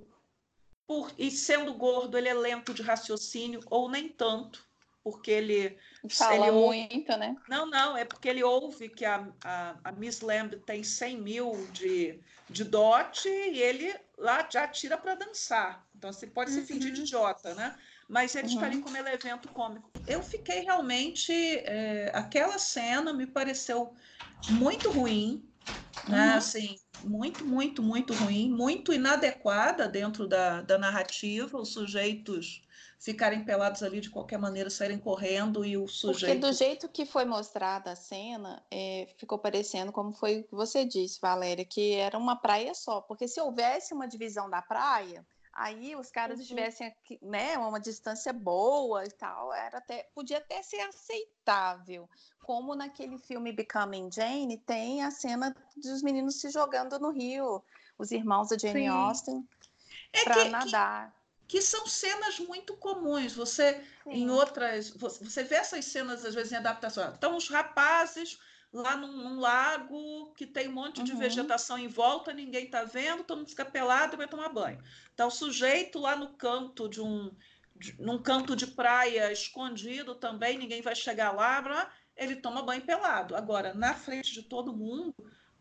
[0.87, 4.64] Por, e sendo gordo, ele é lento de raciocínio, ou nem tanto,
[5.05, 5.77] porque ele.
[6.09, 7.35] Fala ele muito, ouve, né?
[7.47, 11.67] Não, não, é porque ele ouve que a, a, a Miss Lamb tem 100 mil
[11.71, 15.85] de, de dote e ele lá já tira para dançar.
[15.95, 17.05] Então, você pode se fingir de uhum.
[17.05, 17.75] idiota, né?
[18.09, 18.81] mas eles uhum.
[18.81, 19.91] como ele evento cômico.
[20.07, 21.31] Eu fiquei realmente.
[21.31, 23.93] É, aquela cena me pareceu
[24.49, 25.47] muito ruim,
[26.07, 26.31] né?
[26.31, 26.37] Uhum.
[26.37, 32.64] Assim, muito, muito, muito ruim, muito inadequada dentro da, da narrativa, os sujeitos
[33.05, 36.39] ficarem pelados ali de qualquer maneira, saírem correndo e o sujeito.
[36.39, 40.55] Porque do jeito que foi mostrada a cena, é, ficou parecendo como foi o que
[40.55, 43.01] você disse, Valéria, que era uma praia só.
[43.01, 46.41] Porque se houvesse uma divisão da praia, aí os caras uhum.
[46.41, 52.09] estivessem aqui, né, uma distância boa e tal, era até podia até ser aceitável.
[52.41, 57.63] Como naquele filme Becoming Jane tem a cena dos meninos se jogando no rio,
[57.99, 58.87] os irmãos da Jane Sim.
[58.87, 59.47] Austen
[60.11, 61.11] é para nadar.
[61.11, 61.14] Que,
[61.47, 63.33] que, são cenas muito comuns.
[63.33, 64.11] Você Sim.
[64.11, 67.13] em outras, você vê essas cenas às vezes em adaptação.
[67.17, 68.39] Então os rapazes
[68.73, 71.19] lá num, num, lago que tem um monte de uhum.
[71.19, 74.83] vegetação em volta, ninguém está vendo, todo mundo fica pelado e vai tomar banho.
[75.09, 77.31] Está o sujeito lá no canto de um,
[77.75, 83.35] de, num canto de praia escondido também, ninguém vai chegar lá, ele toma banho pelado.
[83.35, 85.15] Agora, na frente de todo mundo,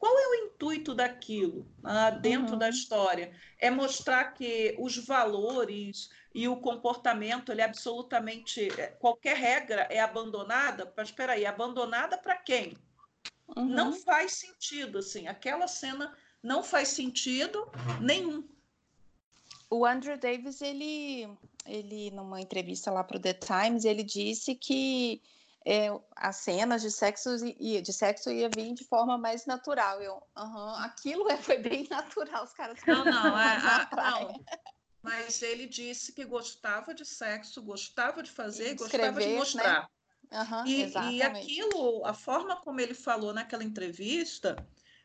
[0.05, 2.59] qual é o intuito daquilo ah, dentro uhum.
[2.59, 3.33] da história?
[3.59, 8.69] É mostrar que os valores e o comportamento, ele é absolutamente.
[8.79, 10.93] É, qualquer regra é abandonada.
[10.95, 12.77] Mas espera aí, abandonada para quem?
[13.57, 13.65] Uhum.
[13.65, 15.27] Não faz sentido, assim.
[15.27, 17.67] Aquela cena não faz sentido
[17.99, 18.47] nenhum.
[19.71, 21.27] O Andrew Davis, ele,
[21.65, 25.23] ele numa entrevista lá para o The Times, ele disse que
[25.65, 30.03] é, as cenas de sexo, ia, de sexo ia vir de forma mais natural.
[30.03, 32.79] Eu, uhum, aquilo é, foi bem natural, os caras.
[32.87, 34.45] Não, não, é, a, não.
[35.03, 39.37] Mas ele disse que gostava de sexo, gostava de fazer, gostava de né?
[39.37, 39.83] mostrar.
[39.83, 39.89] Né?
[40.33, 44.57] Uhum, e, e aquilo, a forma como ele falou naquela entrevista,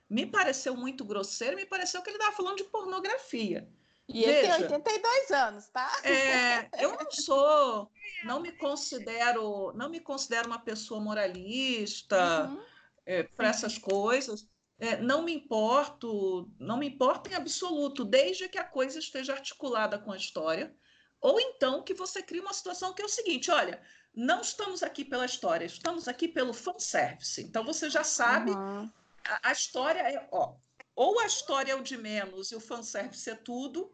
[0.10, 3.70] me pareceu muito grosseiro, me pareceu que ele estava falando de pornografia.
[4.12, 6.02] E Veja, ele tem 82 anos, tá?
[6.04, 7.92] É, eu não sou,
[8.24, 12.62] não me considero, não me considero uma pessoa moralista uhum.
[13.06, 14.48] é, para essas coisas.
[14.80, 20.00] é, não me importo, não me importa em absoluto, desde que a coisa esteja articulada
[20.00, 20.76] com a história,
[21.22, 23.80] ou então que você crie uma situação que é o seguinte: olha,
[24.16, 27.44] não estamos aqui pela história, estamos aqui pelo fanservice.
[27.44, 28.90] Então você já sabe, uhum.
[29.24, 30.56] a, a, história é, ó,
[30.96, 33.92] ou a história é o de menos e o fanservice é tudo,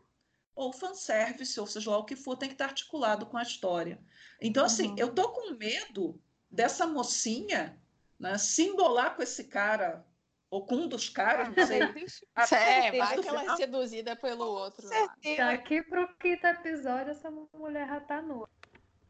[0.56, 4.00] ou fanservice, ou seja lá o que for, tem que estar articulado com a história.
[4.42, 4.96] Então, assim, uhum.
[4.98, 7.80] eu tô com medo dessa mocinha
[8.20, 10.06] né, se embolar com esse cara
[10.50, 11.80] ou com um dos caras, não sei.
[12.58, 14.88] é, vai que ela é seduzida pelo outro.
[15.38, 18.50] Daqui para o quinto episódio, essa mulher já tá nua.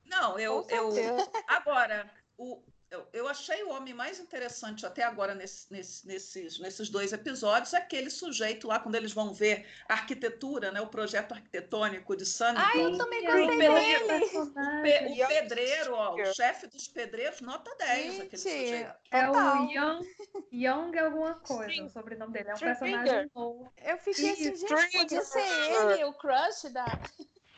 [0.06, 1.18] Não, eu, eu.
[1.48, 2.64] Agora, o,
[2.96, 7.74] eu, eu achei o homem mais interessante até agora nesse, nesse, nesses, nesses dois episódios,
[7.74, 12.58] aquele sujeito lá, quando eles vão ver a arquitetura, né, o projeto arquitetônico de Sunny.
[12.58, 14.26] Ah, eu também gostei dele.
[14.38, 18.94] O, pe, o pedreiro, ó, o chefe dos pedreiros, nota 10, Gente, aquele sujeito.
[19.12, 20.16] É o Young,
[20.52, 21.86] Young alguma coisa, String.
[21.86, 22.50] o sobrenome dele.
[22.50, 23.74] É um personagem novo.
[23.84, 26.86] Eu fiquei assim, gente, podia ser ele, o crush da...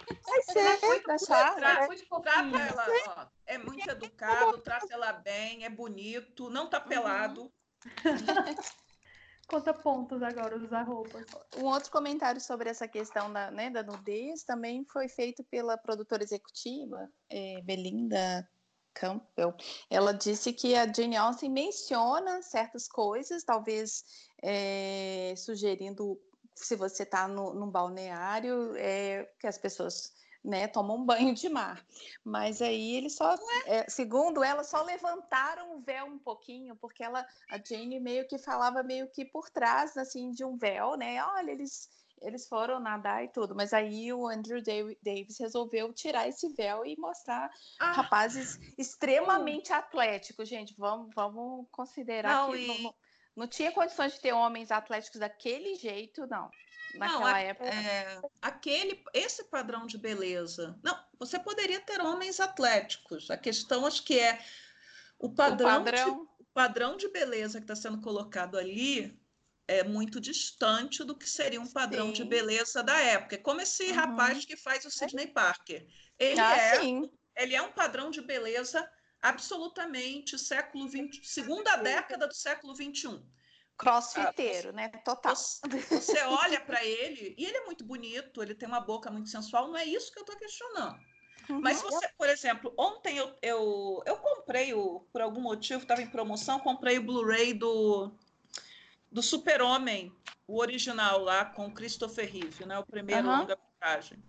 [0.08, 0.78] Vai ser,
[1.26, 1.60] trata
[2.58, 6.88] ela, ó, é muito educado, trata ela bem, é bonito, não tá uhum.
[6.88, 7.54] pelado.
[9.48, 11.26] Conta pontos agora, usar roupas.
[11.56, 16.22] Um outro comentário sobre essa questão da, né, da nudez também foi feito pela produtora
[16.22, 18.46] executiva, é, Belinda
[18.94, 19.56] Campbell.
[19.90, 24.04] Ela disse que a Jane Austen menciona certas coisas, talvez
[24.44, 26.20] é, sugerindo
[26.66, 31.86] se você está num balneário, é, que as pessoas né, tomam um banho de mar.
[32.24, 37.26] Mas aí eles só, é, segundo ela, só levantaram o véu um pouquinho, porque ela,
[37.50, 41.22] a Jane meio que falava meio que por trás, assim, de um véu, né?
[41.24, 41.90] Olha, eles
[42.22, 44.62] eles foram nadar e tudo, mas aí o Andrew
[45.04, 47.92] Davis resolveu tirar esse véu e mostrar ah.
[47.92, 50.74] rapazes extremamente atléticos, gente.
[50.78, 52.84] Vamos, vamos considerar não, que e...
[52.84, 52.94] não,
[53.38, 56.50] não tinha condições de ter homens atléticos daquele jeito, não.
[56.96, 57.70] Naquela não, a, época.
[57.70, 60.78] É, aquele, esse padrão de beleza.
[60.82, 63.30] Não, você poderia ter homens atléticos.
[63.30, 64.40] A questão acho que é
[65.20, 66.06] o padrão, o padrão...
[66.06, 69.16] De, o padrão de beleza que está sendo colocado ali
[69.68, 72.14] é muito distante do que seria um padrão sim.
[72.14, 73.36] de beleza da época.
[73.36, 73.94] É como esse uhum.
[73.94, 75.86] rapaz que faz o Sidney Parker.
[76.18, 77.12] Ele ah, é, sim.
[77.36, 78.90] ele é um padrão de beleza
[79.22, 83.22] absolutamente século XX, segunda década do século XXI.
[83.78, 84.90] Crossfiteiro, ah, né?
[85.06, 85.36] Total.
[85.36, 89.68] Você olha para ele e ele é muito bonito, ele tem uma boca muito sensual,
[89.68, 90.98] não é isso que eu estou questionando.
[91.50, 91.62] Uhum.
[91.62, 96.10] Mas você, por exemplo, ontem eu, eu, eu comprei, o, por algum motivo, estava em
[96.10, 98.12] promoção, comprei o Blu-ray do,
[99.12, 100.12] do Super-Homem,
[100.48, 102.80] o original lá, com Christopher Reeve, né?
[102.80, 103.40] O primeiro uhum.
[103.40, 104.22] longa-metragem.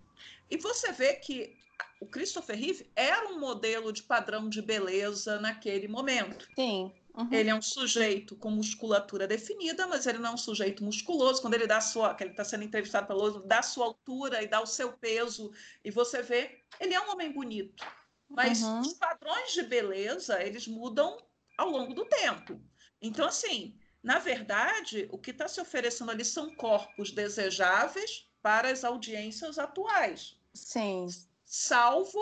[0.49, 1.57] E você vê que
[1.99, 6.47] o Christopher Reeve era um modelo de padrão de beleza naquele momento.
[6.55, 6.93] Sim.
[7.13, 7.27] Uhum.
[7.33, 11.41] Ele é um sujeito com musculatura definida, mas ele não é um sujeito musculoso.
[11.41, 14.47] Quando ele dá sua, que ele está sendo entrevistado pelo outro, dá sua altura e
[14.47, 15.51] dá o seu peso,
[15.83, 17.85] e você vê, ele é um homem bonito.
[18.29, 18.79] Mas uhum.
[18.79, 21.17] os padrões de beleza, eles mudam
[21.57, 22.61] ao longo do tempo.
[23.01, 28.85] Então, assim, na verdade, o que está se oferecendo ali são corpos desejáveis para as
[28.85, 30.37] audiências atuais.
[30.53, 31.07] Sim.
[31.51, 32.19] Salvo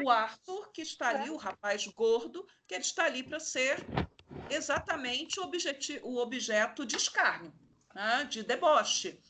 [0.00, 3.84] o Arthur, que está ali, o rapaz gordo, que ele está ali para ser
[4.48, 5.50] exatamente o,
[6.04, 7.52] o objeto de escárnio,
[7.92, 8.22] né?
[8.30, 9.20] de deboche.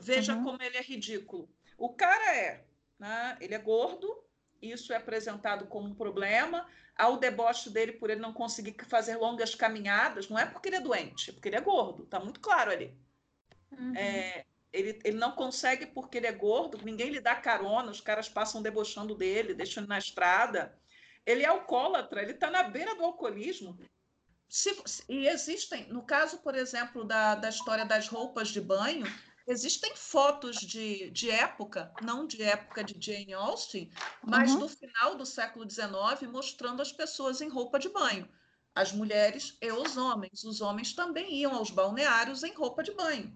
[0.00, 0.44] Veja uhum.
[0.44, 1.46] como ele é ridículo.
[1.76, 2.64] O cara é,
[2.98, 3.36] né?
[3.42, 4.24] ele é gordo,
[4.62, 6.66] isso é apresentado como um problema.
[6.96, 10.76] Há o deboche dele por ele não conseguir fazer longas caminhadas, não é porque ele
[10.76, 12.96] é doente, é porque ele é gordo, está muito claro ali.
[13.70, 13.94] Uhum.
[13.94, 18.28] É, ele, ele não consegue porque ele é gordo, ninguém lhe dá carona, os caras
[18.28, 20.76] passam debochando dele, deixam ele na estrada.
[21.24, 23.78] Ele é alcoólatra, ele está na beira do alcoolismo.
[24.48, 24.76] Se,
[25.08, 29.06] e existem, no caso, por exemplo, da, da história das roupas de banho,
[29.46, 33.92] existem fotos de, de época, não de época de Jane Austen,
[34.24, 34.58] mas uhum.
[34.58, 38.28] do final do século XIX, mostrando as pessoas em roupa de banho.
[38.74, 40.42] As mulheres e os homens.
[40.42, 43.32] Os homens também iam aos balneários em roupa de banho.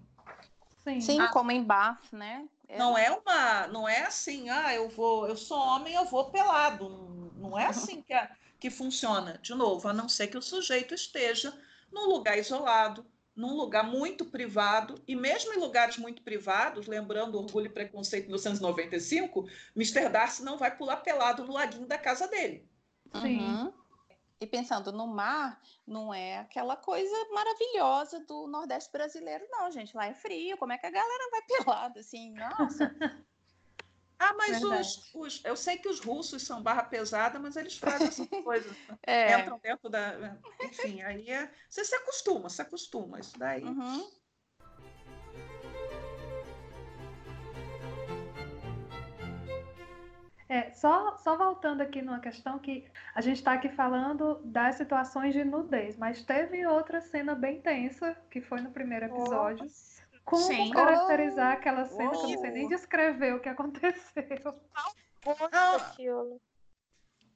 [0.83, 2.47] Sim, Sim ah, como em bar, né?
[2.67, 2.77] É.
[2.77, 6.87] Não é uma, não é assim, ah, eu vou, eu sou homem, eu vou pelado.
[6.87, 10.41] Não, não é assim que a, que funciona, de novo, a não ser que o
[10.41, 11.53] sujeito esteja
[11.91, 17.67] num lugar isolado, num lugar muito privado, e mesmo em lugares muito privados, lembrando Orgulho
[17.67, 20.09] e Preconceito 1995, Mr.
[20.09, 22.67] Darcy não vai pular pelado no laguinho da casa dele.
[23.21, 23.39] Sim.
[23.39, 23.73] Uhum.
[24.41, 29.95] E pensando no mar, não é aquela coisa maravilhosa do Nordeste brasileiro, não, gente.
[29.95, 32.33] Lá é frio, como é que a galera vai pelada assim?
[32.33, 32.95] Nossa.
[34.21, 38.09] Ah, mas os, os, eu sei que os russos são barra pesada, mas eles fazem
[38.09, 38.75] essas coisas.
[39.01, 39.39] é.
[39.39, 40.37] Entram dentro da.
[40.61, 43.17] Enfim, aí é, você se acostuma, se acostuma.
[43.17, 43.63] Isso daí.
[43.63, 44.11] Uhum.
[50.49, 52.83] É, só, só voltando aqui numa questão que
[53.13, 58.17] a gente está aqui falando das situações de nudez, mas teve outra cena bem tensa,
[58.31, 59.67] que foi no primeiro episódio.
[60.25, 60.71] Como Sim.
[60.71, 62.11] caracterizar aquela cena oh.
[62.11, 63.95] que eu não sei nem descrever o que aconteceu?
[64.43, 66.39] Não.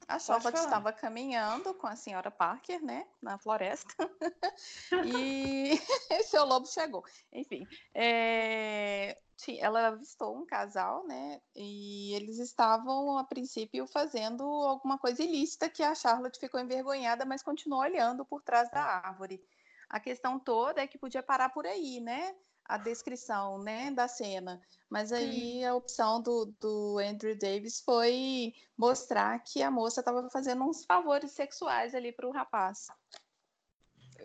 [0.08, 3.94] A Charlotte estava caminhando com a senhora Parker, né, na floresta,
[5.06, 5.78] e
[6.24, 7.04] seu lobo chegou.
[7.32, 9.18] Enfim, é...
[9.58, 15.82] ela avistou um casal, né, e eles estavam, a princípio, fazendo alguma coisa ilícita que
[15.82, 19.42] a Charlotte ficou envergonhada, mas continuou olhando por trás da árvore.
[19.88, 22.34] A questão toda é que podia parar por aí, né?
[22.64, 24.60] A descrição né, da cena.
[24.88, 25.64] Mas aí Sim.
[25.64, 31.32] a opção do, do Andrew Davis foi mostrar que a moça estava fazendo uns favores
[31.32, 32.86] sexuais ali para o rapaz.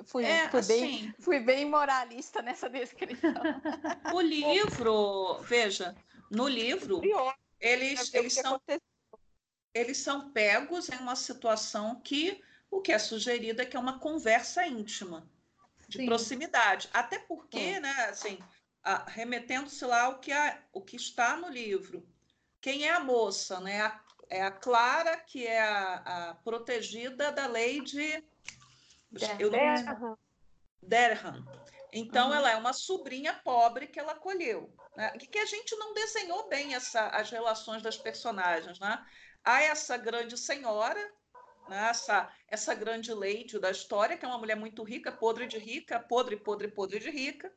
[0.06, 3.34] Fui, é, fui, bem, assim, fui bem moralista nessa descrição.
[4.14, 5.96] O livro, veja,
[6.32, 7.02] no livro,
[7.60, 8.62] eles, eles, são,
[9.74, 14.00] eles são pegos em uma situação que o que é sugerido é que é uma
[14.00, 15.28] conversa íntima
[15.90, 16.06] de Sim.
[16.06, 16.88] proximidade.
[16.94, 17.80] Até porque, é.
[17.80, 18.40] né, assim,
[19.08, 22.08] remetendo-se lá ao que, a, o que está no livro.
[22.62, 23.60] Quem é a moça?
[23.60, 23.82] Né?
[23.82, 24.00] A,
[24.30, 28.24] é a Clara, que é a, a protegida da lei de.
[29.12, 30.18] Derham.
[30.82, 31.46] Derham.
[31.92, 32.36] Então, uhum.
[32.36, 34.72] ela é uma sobrinha pobre que ela acolheu.
[34.96, 35.10] Né?
[35.14, 38.80] Que a gente não desenhou bem essa, as relações das personagens.
[38.80, 39.04] Né?
[39.44, 41.02] Há essa grande senhora,
[41.70, 41.90] né?
[41.90, 46.00] essa, essa grande lady da história, que é uma mulher muito rica, podre de rica,
[46.00, 47.54] podre, podre, podre de rica,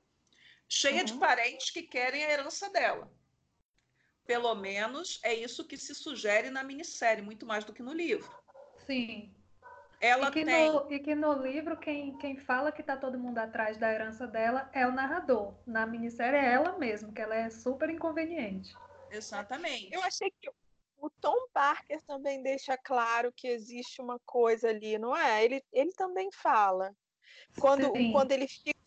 [0.68, 1.04] cheia uhum.
[1.04, 3.12] de parentes que querem a herança dela.
[4.26, 8.30] Pelo menos é isso que se sugere na minissérie, muito mais do que no livro.
[8.86, 9.34] Sim.
[10.00, 10.72] Ela e que, tem...
[10.72, 14.26] no, e que no livro, quem, quem fala que está todo mundo atrás da herança
[14.26, 15.54] dela é o narrador.
[15.64, 18.74] Na minissérie é ela mesma, que ela é super inconveniente.
[19.10, 19.92] Exatamente.
[19.92, 20.50] Eu achei que
[21.02, 25.44] o Tom Parker também deixa claro que existe uma coisa ali, não é?
[25.44, 26.94] Ele, ele também fala.
[27.60, 28.80] Quando, quando ele fica.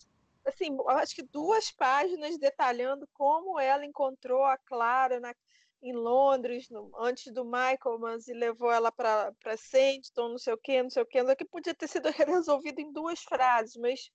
[0.46, 5.36] Assim, acho que duas páginas detalhando como ela encontrou a Clara na,
[5.82, 10.58] em Londres, no, antes do Michael, mas e levou ela para Sanditon, não sei o
[10.58, 11.22] quê, não sei o quê.
[11.22, 14.10] Não que podia ter sido resolvido em duas frases, mas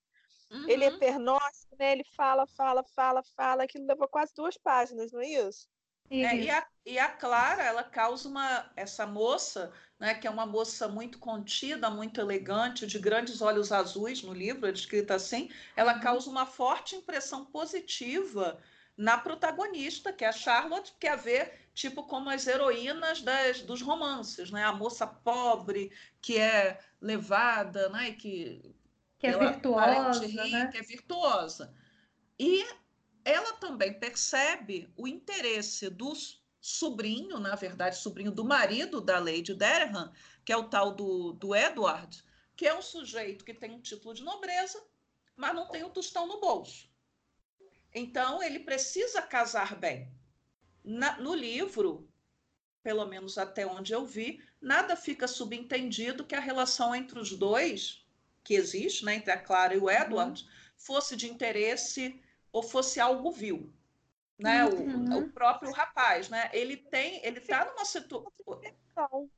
[0.51, 0.69] uhum.
[0.71, 0.99] ele é uhum.
[0.99, 1.93] pernóstico, né?
[1.93, 5.69] Ele fala, fala, fala, fala, aquilo levou quase duas páginas, não é isso?
[6.11, 8.69] É, e, a, e a Clara, ela causa uma.
[8.75, 14.23] Essa moça, né, que é uma moça muito contida, muito elegante, de grandes olhos azuis
[14.23, 16.01] no livro, é descrita assim, ela uhum.
[16.01, 18.59] causa uma forte impressão positiva
[18.97, 23.81] na protagonista, que é a Charlotte, que a ver tipo como as heroínas das, dos
[23.81, 24.65] romances, né?
[24.65, 28.13] A moça pobre que é levada, né?
[28.13, 28.75] Que,
[29.17, 30.67] que é virtuosa, rica, né?
[30.67, 31.73] que é virtuosa.
[32.39, 32.67] E
[33.31, 36.13] ela também percebe o interesse do
[36.61, 40.13] sobrinho, na verdade, sobrinho do marido da Lady Derham,
[40.45, 42.23] que é o tal do, do Edward,
[42.57, 44.83] que é um sujeito que tem um título de nobreza,
[45.37, 46.91] mas não tem o tostão no bolso.
[47.95, 50.13] Então, ele precisa casar bem.
[50.85, 52.09] Na, no livro,
[52.83, 58.07] pelo menos até onde eu vi, nada fica subentendido que a relação entre os dois,
[58.45, 60.49] que existe, né, entre a Clara e o Edward, uhum.
[60.77, 62.21] fosse de interesse
[62.53, 63.73] ou fosse algo vil.
[64.39, 64.65] Né?
[64.65, 65.17] Uhum.
[65.17, 66.49] O, o, próprio rapaz, né?
[66.53, 69.31] Ele tem, ele está numa situação.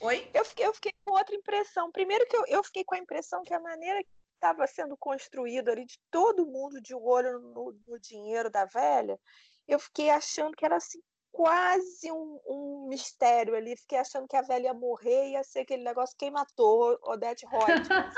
[0.00, 0.30] Oi?
[0.34, 1.90] Eu fiquei, eu fiquei com outra impressão.
[1.90, 5.70] Primeiro que eu, eu fiquei com a impressão que a maneira que estava sendo construído
[5.70, 9.18] ali de todo mundo de olho no, no dinheiro da velha,
[9.66, 11.00] eu fiquei achando que era assim
[11.34, 13.76] quase um, um, mistério ali.
[13.76, 18.12] Fiquei achando que a velha ia morrer, ia ser aquele negócio quem matou Odette Reutemann.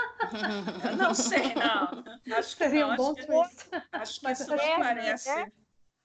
[0.99, 2.37] não sei, não.
[2.37, 2.91] Acho que não.
[2.93, 5.35] Acho que, acho que isso não é, parece.
[5.35, 5.53] Né?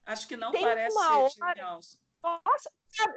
[0.05, 1.79] Acho que não Tem parece uma hora...
[2.23, 2.71] Nossa,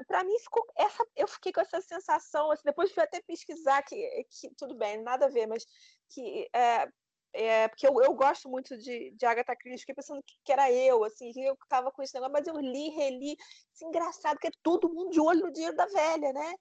[0.09, 4.27] para mim ficou essa, eu fiquei com essa sensação, assim, depois fui até pesquisar que,
[4.31, 5.67] que tudo bem, nada a ver, mas
[6.09, 6.89] que é,
[7.35, 10.71] é, porque eu, eu gosto muito de, de Agatha Christie, fiquei pensando que, que era
[10.71, 13.37] eu, assim, que eu estava com esse negócio, mas eu li, reli,
[13.73, 16.55] assim, engraçado, porque é todo mundo de olho no dinheiro da velha, né?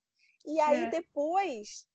[0.45, 0.89] E aí é.
[0.89, 1.85] depois,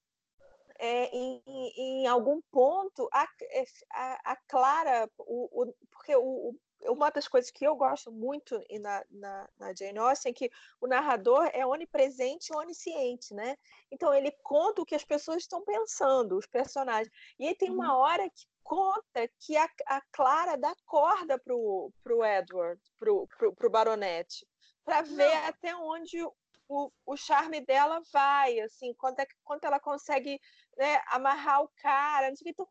[0.78, 1.42] é, em,
[1.76, 7.50] em, algum ponto, a, é, a, a Clara, o, o, porque o, uma das coisas
[7.50, 10.50] que eu gosto muito na, na, na Jane Austen é que
[10.80, 13.56] o narrador é onipresente e onisciente, né?
[13.90, 17.12] Então ele conta o que as pessoas estão pensando, os personagens.
[17.38, 18.00] E aí tem uma uhum.
[18.00, 23.70] hora que conta que a, a Clara dá corda pro, pro Edward, pro, pro, pro
[23.70, 24.46] baronete.
[24.84, 26.22] para ver até onde
[26.68, 30.38] o, o charme dela vai, assim, quanto, é, quanto ela consegue
[30.76, 32.50] né, amarrar o cara, não sei o que.
[32.50, 32.68] Então,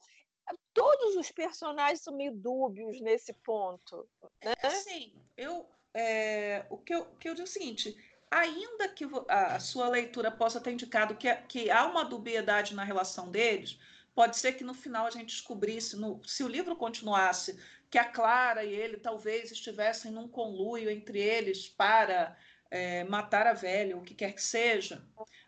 [0.74, 4.08] todos os personagens são meio dúbios nesse ponto.
[4.44, 4.54] Né?
[4.70, 7.98] Sim, eu, é, o, que eu, que eu digo é o seguinte:
[8.30, 13.32] ainda que a sua leitura possa ter indicado que, que há uma dubiedade na relação
[13.32, 13.80] deles,
[14.14, 18.06] pode ser que no final a gente descobrisse, no, se o livro continuasse, que a
[18.06, 22.38] Clara e ele talvez estivessem num conluio entre eles para
[22.70, 25.04] é, matar a velha, o que quer que seja.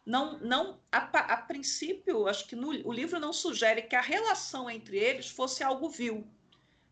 [0.05, 4.69] Não, não a, a princípio, acho que no, o livro não sugere que a relação
[4.69, 6.27] entre eles fosse algo vil,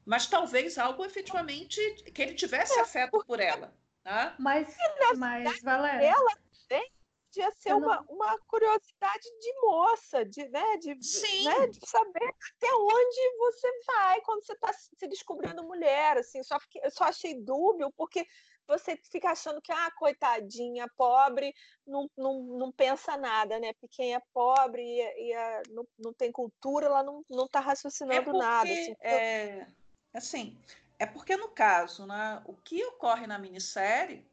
[0.06, 1.80] mas talvez algo efetivamente
[2.14, 3.74] que ele tivesse afeto por ela.
[4.04, 4.36] Tá?
[4.40, 4.76] Mas,
[5.18, 6.06] mas Valéria.
[6.06, 6.38] Ela
[6.70, 6.92] tem
[7.38, 7.80] podia ser não...
[7.80, 14.22] uma, uma curiosidade de moça, de, né, de, né, de saber até onde você vai
[14.22, 18.26] quando você está se descobrindo mulher, assim, só, fiquei, eu só achei dúbio, porque
[18.68, 21.54] você fica achando que, ah, coitadinha, pobre,
[21.86, 23.74] não, não, não pensa nada, né?
[23.74, 27.60] Porque quem é pobre e, e a, não, não tem cultura, ela não, não tá
[27.60, 28.70] raciocinando é porque, nada.
[28.70, 29.68] Assim, é,
[30.14, 30.58] assim,
[31.00, 34.26] é porque no caso, né, o que ocorre na minissérie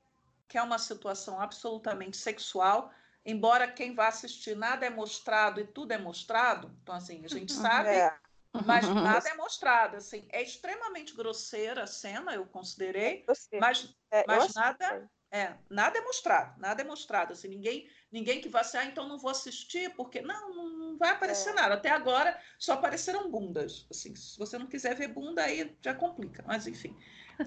[0.48, 2.92] que é uma situação absolutamente sexual,
[3.24, 7.52] embora quem vá assistir nada é mostrado e tudo é mostrado, então assim, a gente
[7.54, 7.62] uhum.
[7.62, 8.16] sabe, é.
[8.64, 13.24] Mas nada é mostrado, assim, é extremamente grosseira a cena, eu considerei,
[13.58, 18.48] mas, é, mas nada é, nada é mostrado, nada é mostrado, assim, ninguém, ninguém que
[18.48, 21.54] vá assim, ah, então não vou assistir, porque não, não vai aparecer é.
[21.54, 21.74] nada.
[21.74, 26.44] Até agora só apareceram bundas, assim, se você não quiser ver bunda aí já complica,
[26.46, 26.96] mas enfim.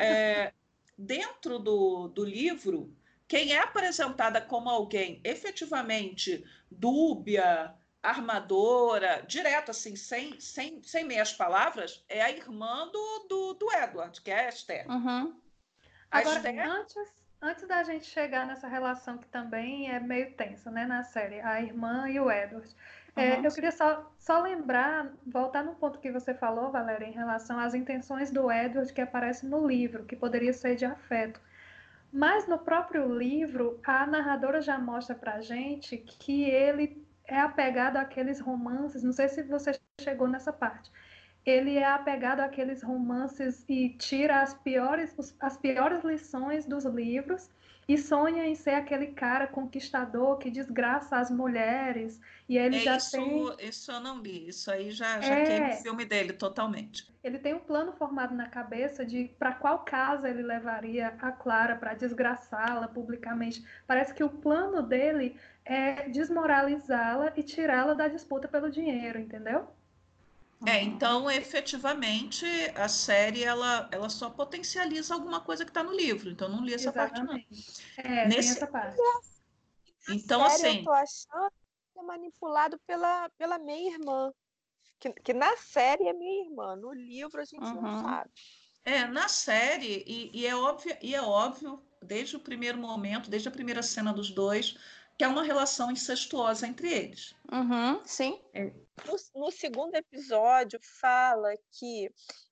[0.02, 0.52] É,
[0.98, 2.94] dentro do, do livro,
[3.26, 7.74] quem é apresentada como alguém efetivamente dúbia,
[8.10, 14.22] armadora, direto assim, sem, sem, sem meias palavras, é a irmã do, do, do Edward,
[14.22, 14.90] que é a Esther.
[14.90, 15.36] Uhum.
[16.10, 16.72] Agora, Esther...
[16.72, 21.42] antes, antes da gente chegar nessa relação que também é meio tensa, né, na série,
[21.42, 22.74] a irmã e o Edward.
[23.16, 27.60] É, eu queria só, só lembrar, voltar no ponto que você falou, Valéria, em relação
[27.60, 31.42] às intenções do Edward que aparecem no livro, que poderia ser de afeto.
[32.14, 38.40] Mas no próprio livro, a narradora já mostra pra gente que ele é apegado àqueles
[38.40, 40.92] romances, não sei se você chegou nessa parte.
[41.46, 47.50] Ele é apegado àqueles romances e tira as piores, as piores lições dos livros
[47.88, 52.20] e sonha em ser aquele cara conquistador que desgraça as mulheres.
[52.50, 53.56] E ele é já isso, tem.
[53.68, 55.46] Isso eu não li, isso aí já, já é...
[55.46, 57.10] queima o filme dele totalmente.
[57.24, 61.78] Ele tem um plano formado na cabeça de para qual casa ele levaria a Clara
[61.78, 63.66] para desgraçá-la publicamente.
[63.86, 65.38] Parece que o plano dele
[65.68, 69.68] é desmoralizá-la e tirá-la da disputa pelo dinheiro, entendeu?
[70.66, 72.46] É, então, efetivamente,
[72.76, 76.32] a série ela, ela só potencializa alguma coisa que está no livro.
[76.32, 77.46] Então, não li essa Exatamente.
[77.46, 78.12] parte, não.
[78.12, 78.54] É, Nesse...
[78.54, 78.98] essa parte.
[80.10, 80.78] Então, série, assim.
[80.80, 81.52] Eu tô achando
[81.94, 84.34] que é manipulado pela, pela minha irmã.
[85.00, 87.82] Que, que na série é minha irmã, no livro a gente uhum.
[87.82, 88.32] não sabe.
[88.84, 93.48] É, na série, e, e, é óbvio, e é óbvio, desde o primeiro momento, desde
[93.48, 94.78] a primeira cena dos dois,
[95.18, 97.36] que é uma relação incestuosa entre eles.
[97.52, 98.42] Uhum, sim.
[98.54, 98.66] É.
[99.06, 102.12] No, no, segundo episódio fala que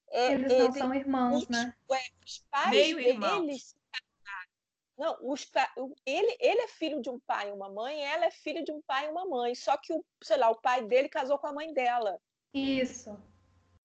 [0.09, 1.73] é, eles não ele, são irmãos, os, né?
[2.25, 3.75] Os pais Meio deles
[4.97, 5.45] não, os,
[6.05, 8.81] ele, ele é filho de um pai e uma mãe, ela é filha de um
[8.81, 9.53] pai e uma mãe.
[9.53, 12.17] Só que o, sei lá, o pai dele casou com a mãe dela.
[12.53, 13.17] Isso.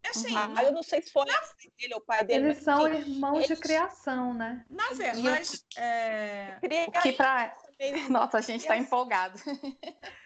[0.02, 1.34] É assim, ah, eu não sei se foi na...
[1.78, 2.46] ele ou o pai dele.
[2.46, 3.48] Eles são irmãos eles...
[3.48, 4.64] de criação, né?
[4.70, 6.58] Na verdade, é...
[7.02, 7.56] que pra...
[8.10, 9.38] Nossa, a gente está empolgado.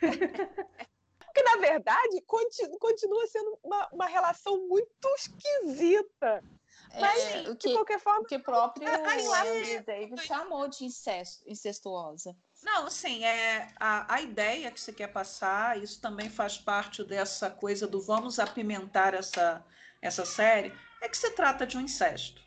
[0.01, 6.45] Porque, na verdade, continua, continua sendo uma, uma relação muito esquisita.
[7.01, 8.25] Mas, é, o que, de qualquer forma.
[8.25, 12.37] que o próprio Henry David chamou de incesto, incestuosa.
[12.63, 17.51] Não, sim, é a, a ideia que você quer passar, isso também faz parte dessa
[17.51, 19.65] coisa do vamos apimentar essa,
[20.01, 22.41] essa série, é que se trata de um incesto.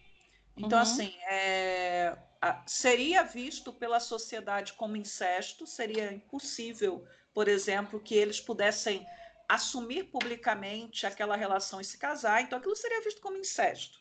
[0.55, 0.83] Então, uhum.
[0.83, 2.17] assim, é,
[2.65, 9.05] seria visto pela sociedade como incesto, seria impossível, por exemplo, que eles pudessem
[9.47, 13.97] assumir publicamente aquela relação e se casar, então aquilo seria visto como incesto,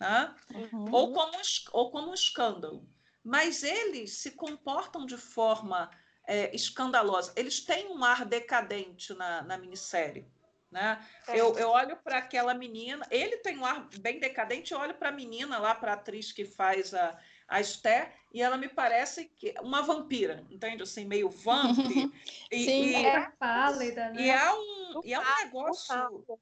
[0.00, 0.34] né?
[0.54, 0.92] Uhum.
[0.92, 1.32] ou, como,
[1.72, 2.88] ou como um escândalo.
[3.22, 5.90] Mas eles se comportam de forma
[6.26, 10.26] é, escandalosa, eles têm um ar decadente na, na minissérie.
[10.70, 11.00] Né?
[11.28, 11.40] É.
[11.40, 15.10] Eu, eu olho para aquela menina, ele tem um ar bem decadente, eu olho para
[15.10, 17.16] a menina lá, para a atriz que faz a,
[17.46, 20.82] a Esther, e ela me parece que uma vampira, entende?
[20.82, 21.78] Assim, meio vamp.
[22.50, 24.22] e, Sim, e, é pálida, né?
[24.22, 26.40] E é um, e é um negócio.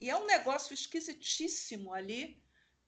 [0.00, 2.40] E é um negócio esquisitíssimo ali,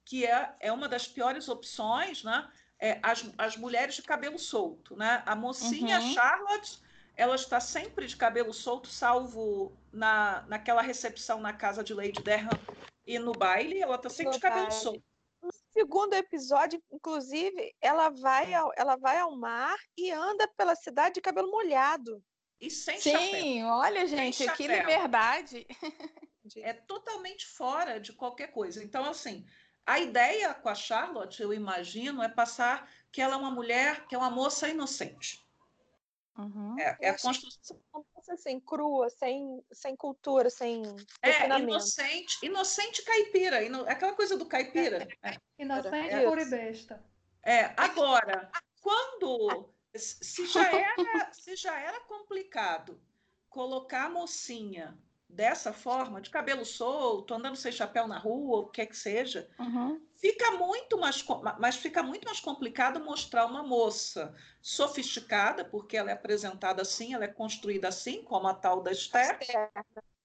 [0.05, 2.49] que é, é uma das piores opções, né?
[2.81, 5.21] é, as, as mulheres de cabelo solto, né?
[5.25, 6.13] A mocinha uhum.
[6.13, 6.81] Charlotte,
[7.15, 12.49] ela está sempre de cabelo solto, salvo na, naquela recepção na casa de Lady Derham
[13.05, 14.81] e no baile, ela está sempre no de cabelo baile.
[14.81, 15.03] solto.
[15.73, 21.15] No segundo episódio, inclusive, ela vai, ao, ela vai ao mar e anda pela cidade
[21.15, 22.21] de cabelo molhado.
[22.59, 23.41] E sem Sim, chapéu.
[23.41, 25.65] Sim, olha, gente, que liberdade.
[26.57, 28.83] É totalmente fora de qualquer coisa.
[28.83, 29.45] Então, assim,
[29.85, 34.15] a ideia com a Charlotte, eu imagino, é passar que ela é uma mulher, que
[34.15, 35.40] é uma moça inocente.
[36.37, 36.79] Uhum.
[36.79, 37.79] É, é a construção.
[38.29, 40.83] Assim, crua, sem, sem cultura, sem.
[41.21, 43.81] É, inocente, inocente caipira, ino...
[43.81, 45.07] aquela coisa do caipira.
[45.23, 45.35] É.
[45.59, 46.23] Inocente, é.
[46.23, 47.03] pura e besta.
[47.43, 49.73] É, agora, quando.
[49.93, 53.01] Se já, era, se já era complicado
[53.49, 54.97] colocar a mocinha
[55.33, 59.49] dessa forma, de cabelo solto, andando sem chapéu na rua, o que é que seja,
[59.59, 60.01] uhum.
[60.17, 61.25] fica muito mais,
[61.59, 67.25] mas fica muito mais complicado mostrar uma moça sofisticada, porque ela é apresentada assim, ela
[67.25, 69.39] é construída assim, como a tal da Esther,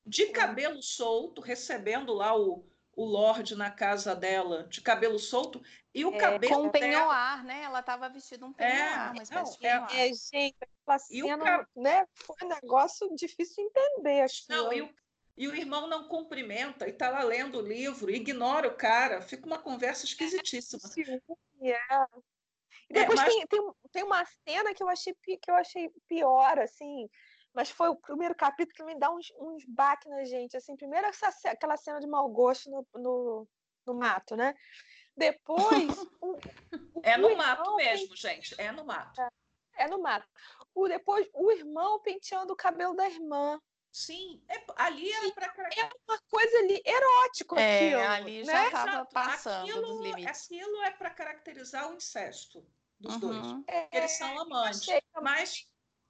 [0.04, 2.64] de cabelo solto, recebendo lá o,
[2.96, 5.62] o Lorde na casa dela, de cabelo solto,
[5.94, 6.54] e o é, cabelo.
[6.54, 7.62] Com um penhoar, né?
[7.62, 11.66] Ela estava vestida um é, penhoar, é, mas não, é, é, gente, aquela cena, cab...
[11.76, 12.06] né?
[12.14, 14.22] Foi um negócio difícil de entender.
[14.22, 14.94] Acho não, e o,
[15.36, 19.46] e o irmão não cumprimenta e está lá lendo o livro, ignora o cara, fica
[19.46, 20.80] uma conversa esquisitíssima.
[21.62, 21.78] É.
[22.88, 23.34] E depois mas...
[23.34, 27.08] tem, tem, tem uma cena que eu achei que eu achei pior, assim,
[27.56, 30.54] mas foi o primeiro capítulo que me dá uns, uns baques na gente.
[30.58, 33.48] Assim, primeiro essa, aquela cena de mau gosto no, no,
[33.86, 34.54] no mato, né?
[35.16, 35.56] Depois.
[36.20, 38.54] o, o, é no mato mesmo, gente.
[38.60, 39.22] É no mato.
[39.22, 39.30] É,
[39.78, 40.28] é, no mato.
[40.74, 43.58] O, depois, o irmão penteando o cabelo da irmã.
[43.90, 45.70] Sim, é, ali era para.
[45.78, 48.02] É uma coisa ali erótico é, aquilo.
[48.02, 49.06] ali já estava né?
[49.10, 50.44] passando aquilo, dos limites.
[50.44, 52.62] Aquilo é para caracterizar o incesto
[53.00, 53.20] dos uhum.
[53.20, 53.64] dois.
[53.66, 54.86] É, Eles são amantes.
[55.22, 55.66] Mas,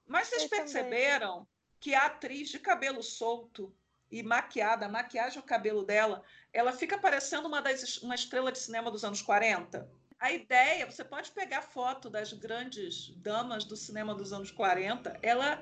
[0.07, 1.47] mas vocês perceberam também.
[1.79, 3.73] que a atriz de cabelo solto
[4.09, 8.59] e maquiada, a maquiagem o cabelo dela, ela fica parecendo uma, das, uma estrela de
[8.59, 9.89] cinema dos anos 40.
[10.19, 15.61] A ideia, você pode pegar foto das grandes damas do cinema dos anos 40, ela,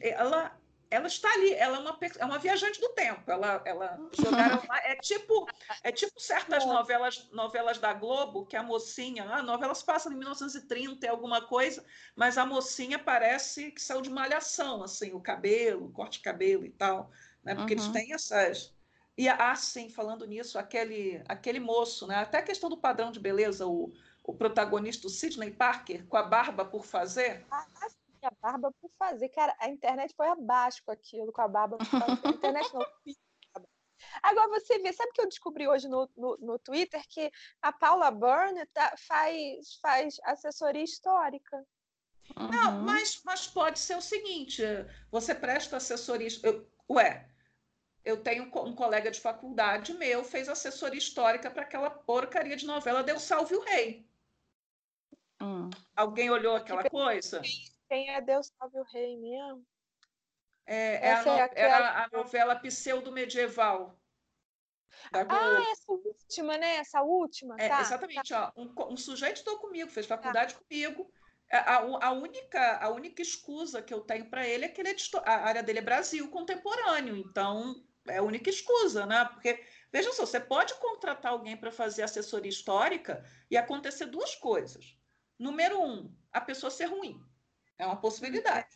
[0.00, 0.58] ela,
[0.90, 3.30] ela está ali, ela é uma, é uma viajante do tempo.
[3.30, 5.48] Ela, ela jogaram lá, é tipo,
[5.82, 10.16] é tipo certas novelas, novelas da Globo que a mocinha, a novela se passa em
[10.16, 15.86] 1930 e alguma coisa, mas a mocinha parece que saiu de malhação, assim, o cabelo,
[15.86, 17.10] o corte de cabelo e tal
[17.44, 17.54] né?
[17.54, 17.80] Porque uhum.
[17.80, 18.74] eles têm essas.
[19.16, 22.16] E ah, sim, falando nisso, aquele, aquele moço, né?
[22.16, 23.92] Até a questão do padrão de beleza, o,
[24.24, 27.44] o protagonista, o Sidney Parker, com a barba por fazer.
[27.50, 27.64] Ah,
[28.24, 29.28] sim, a barba por fazer.
[29.28, 31.76] Cara, a internet foi abaixo com aquilo, com a barba.
[32.24, 32.86] A internet não.
[34.22, 37.30] Agora você vê, sabe que eu descobri hoje no, no, no Twitter que
[37.62, 41.64] a Paula Byrne tá, faz, faz assessoria histórica.
[42.36, 42.48] Uhum.
[42.48, 44.62] Não, mas, mas pode ser o seguinte:
[45.10, 46.28] você presta assessoria.
[46.42, 47.28] Eu, ué,
[48.04, 53.02] eu tenho um colega de faculdade meu, fez assessoria histórica para aquela porcaria de novela
[53.02, 54.06] Deus Salve o Rei.
[55.40, 55.70] Hum.
[55.96, 57.42] Alguém olhou aquela coisa?
[57.88, 59.64] Quem é Deus Salve o Rei mesmo?
[60.66, 62.04] É, é a, no, é aquela...
[62.04, 63.98] a novela pseudo-medieval.
[65.12, 66.76] Ah, essa última, né?
[66.76, 67.56] Essa última.
[67.58, 68.28] É, tá, exatamente.
[68.28, 68.52] Tá.
[68.56, 70.60] Ó, um, um, sujeito estou comigo, fez faculdade tá.
[70.60, 71.10] comigo.
[71.50, 74.90] É, a, a, única, a única escusa que eu tenho para ele é que ele
[74.90, 77.16] é de, a área dele é Brasil contemporâneo.
[77.16, 79.24] Então, é a única escusa, né?
[79.26, 79.62] Porque,
[79.92, 84.96] veja só, você pode contratar alguém para fazer assessoria histórica e acontecer duas coisas.
[85.38, 87.20] Número um, a pessoa ser ruim.
[87.78, 88.68] É uma possibilidade.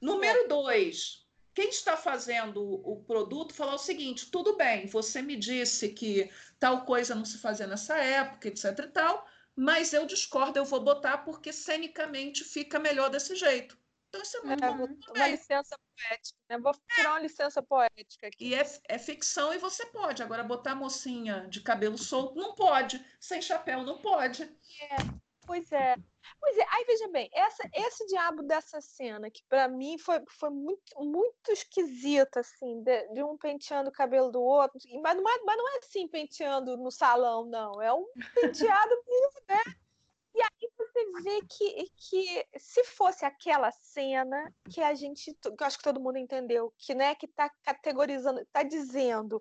[0.00, 1.24] Número dois,
[1.54, 6.84] quem está fazendo o produto falar o seguinte: tudo bem, você me disse que tal
[6.84, 8.64] coisa não se fazia nessa época, etc.
[8.80, 13.78] e tal, mas eu discordo, eu vou botar porque cenicamente fica melhor desse jeito.
[14.08, 16.58] Então, isso é muito, é, muito uma licença poética, né?
[16.58, 18.36] Vou tirar uma licença poética aqui.
[18.38, 20.22] E é, é, ficção e você pode.
[20.22, 23.04] Agora, botar mocinha de cabelo solto, não pode.
[23.18, 24.44] Sem chapéu, não pode.
[24.44, 24.96] É,
[25.46, 25.96] pois é.
[26.40, 30.50] Pois é, aí veja bem, essa, esse diabo dessa cena, que para mim foi, foi
[30.50, 35.42] muito, muito esquisito, assim, de, de, um penteando o cabelo do outro, mas não, é,
[35.44, 38.94] mas não é assim penteando no salão, não, é um penteado
[39.48, 39.62] né?
[40.34, 45.66] E aí você vê que, que se fosse aquela cena que a gente, que eu
[45.66, 49.40] acho que todo mundo entendeu, que né, que está categorizando, está dizendo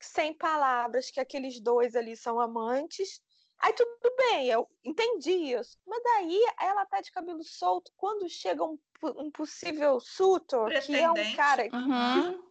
[0.00, 3.20] sem palavras que aqueles dois ali são amantes,
[3.60, 5.78] aí tudo bem, eu entendi isso.
[5.86, 11.10] Mas daí ela tá de cabelo solto quando chega um, um possível sutor, que é
[11.10, 12.42] um cara que, uhum.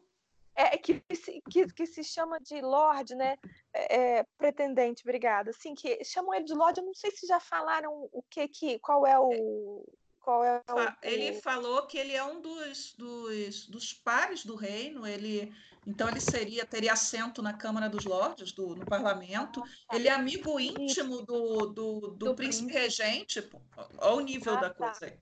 [0.56, 1.04] é, que,
[1.50, 3.38] que, que se chama de Lorde, né?
[3.74, 5.50] É, pretendente, obrigada.
[5.50, 8.80] Assim, que chamam ele de Lorde, eu não sei se já falaram o que, que
[8.80, 9.86] qual é o.
[10.30, 10.62] Qual é o,
[11.02, 15.52] ele falou que ele é um dos, dos, dos pares do reino, ele
[15.88, 19.60] então ele seria teria assento na Câmara dos Lordes, do, no Parlamento.
[19.60, 19.96] Ah, tá.
[19.96, 23.50] Ele é amigo íntimo do, do, do, do príncipe, príncipe regente.
[23.98, 24.76] Olha o nível ah, da tá.
[24.76, 25.20] coisa aí.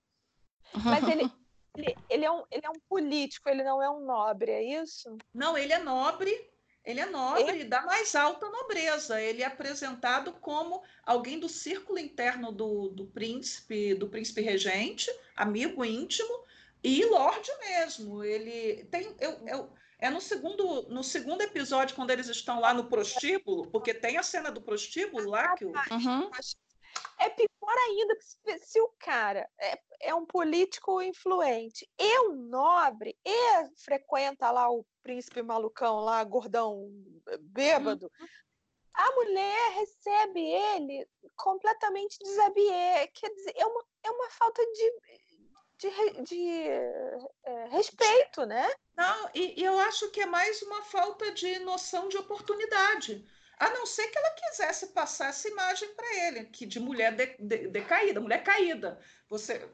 [0.83, 1.31] Mas ele,
[1.77, 5.17] ele, ele, é um, ele é um político, ele não é um nobre, é isso?
[5.33, 6.35] Não, ele é nobre,
[6.87, 7.63] ele é nobre ele...
[7.65, 9.21] da mais alta nobreza.
[9.21, 15.83] Ele é apresentado como alguém do círculo interno do, do príncipe, do príncipe regente, amigo
[15.83, 16.45] íntimo
[16.81, 18.23] e lorde mesmo.
[18.23, 19.69] Ele tem, eu, eu,
[19.99, 24.23] é no segundo, no segundo episódio quando eles estão lá no prostíbulo, porque tem a
[24.23, 25.73] cena do prostíbulo lá que o...
[25.91, 26.31] Uhum.
[27.19, 28.15] É pior ainda
[28.61, 34.85] se o cara é, é um político influente e um nobre e frequenta lá o
[35.07, 36.91] príncipe malucão lá, gordão,
[37.39, 38.11] bêbado.
[38.19, 38.27] Uhum.
[38.93, 43.09] A mulher recebe ele completamente desabier.
[43.13, 44.93] Quer dizer, é uma, é uma falta de,
[45.77, 46.59] de, de
[47.45, 48.69] é, respeito, né?
[48.97, 53.25] Não, e, e, eu acho que é mais uma falta de noção de oportunidade.
[53.59, 57.37] A não ser que ela quisesse passar essa imagem para ele, que de mulher de,
[57.39, 58.99] de, decaída, mulher caída.
[59.29, 59.67] Você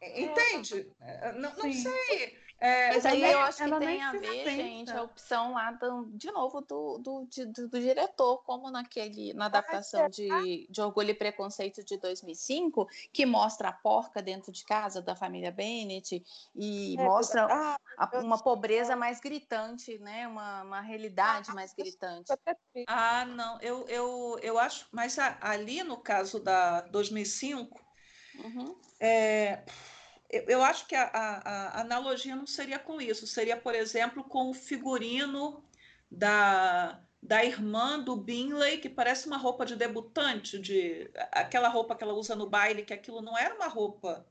[0.00, 0.20] é.
[0.22, 0.90] entende?
[1.00, 2.43] É, não, não sei.
[2.60, 6.30] É, Mas aí eu acho que tem a ver, gente, a opção lá, do, de
[6.30, 11.84] novo, do, do, de, do, diretor, como naquele, na adaptação de, de Orgulho e Preconceito
[11.84, 16.24] de 2005, que mostra a porca dentro de casa da família Bennett
[16.54, 20.26] e é, mostra ah, a, uma pobreza mais gritante, né?
[20.26, 22.32] Uma, uma realidade ah, mais gritante.
[22.86, 27.78] Ah, não, eu, eu, eu acho, mas ali no caso da 2005,
[28.42, 28.76] uhum.
[29.00, 29.62] é
[30.48, 34.50] eu acho que a, a, a, analogia não seria com isso, seria, por exemplo, com
[34.50, 35.64] o figurino
[36.10, 42.04] da, da irmã do Binley, que parece uma roupa de debutante, de aquela roupa que
[42.04, 44.26] ela usa no baile, que aquilo não era uma roupa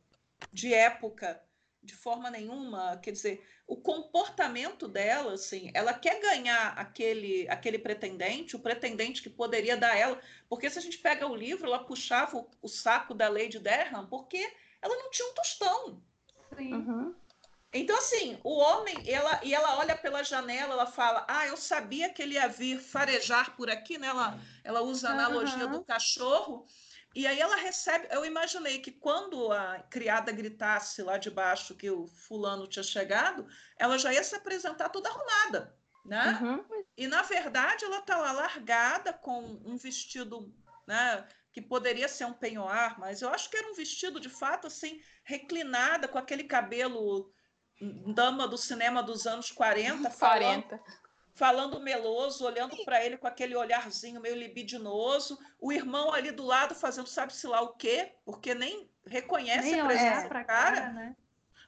[0.51, 1.41] de época
[1.81, 8.55] de forma nenhuma, quer dizer, o comportamento dela, assim, ela quer ganhar aquele aquele pretendente,
[8.55, 12.37] o pretendente que poderia dar ela, porque se a gente pega o livro, ela puxava
[12.37, 14.49] o, o saco da Lady Derham, porque
[14.83, 16.03] ela não tinha um tostão.
[16.59, 17.15] Uhum.
[17.73, 22.13] Então, assim, o homem, ela, e ela olha pela janela, ela fala: Ah, eu sabia
[22.13, 24.07] que ele ia vir farejar por aqui, né?
[24.07, 25.71] Ela, ela usa a analogia uhum.
[25.71, 26.67] do cachorro.
[27.15, 28.07] E aí ela recebe.
[28.11, 33.47] Eu imaginei que quando a criada gritasse lá de baixo que o fulano tinha chegado,
[33.77, 35.75] ela já ia se apresentar toda arrumada,
[36.05, 36.39] né?
[36.41, 36.83] Uhum.
[36.95, 40.53] E na verdade ela está lá largada com um vestido,
[40.87, 41.27] né?
[41.53, 44.99] Que poderia ser um penhoar, mas eu acho que era um vestido de fato assim,
[45.23, 47.31] reclinada com aquele cabelo
[48.13, 50.11] dama do cinema dos anos 40, 40.
[50.15, 50.83] Falando,
[51.35, 56.73] falando meloso, olhando para ele com aquele olharzinho meio libidinoso, o irmão ali do lado
[56.73, 60.45] fazendo sabe-se lá o quê, porque nem reconhece nem a presença do cara.
[60.45, 61.15] cara né?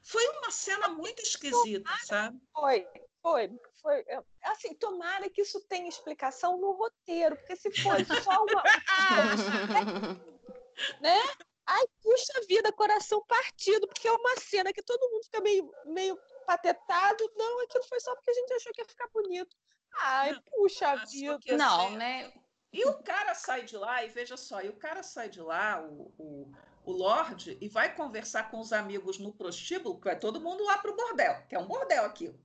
[0.01, 2.39] Foi uma cena muito esquisita, sabe?
[2.53, 2.87] Foi,
[3.25, 3.49] foi,
[3.81, 4.05] foi.
[4.07, 8.63] É, assim, tomara que isso tenha explicação no roteiro, porque se fosse só uma.
[11.01, 11.19] né?
[11.65, 16.15] Ai, puxa vida, coração partido, porque é uma cena que todo mundo fica meio, meio
[16.45, 17.31] patetado.
[17.35, 19.57] Não, aquilo foi só porque a gente achou que ia ficar bonito.
[20.01, 21.57] Ai, puxa vida.
[21.57, 22.31] Não, né?
[22.71, 25.81] E o cara sai de lá, e veja só, e o cara sai de lá,
[25.81, 26.51] o, o,
[26.83, 30.77] o Lorde, e vai conversar com os amigos no prostíbulo, que vai todo mundo lá
[30.77, 32.44] pro bordel, que é um bordel aquilo.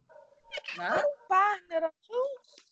[0.76, 1.02] Né?
[1.28, 1.90] partner,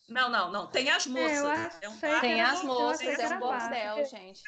[0.09, 0.67] não, não, não.
[0.67, 1.77] Tem as moças.
[1.81, 4.41] É um tem as moças, é um bordel, gente.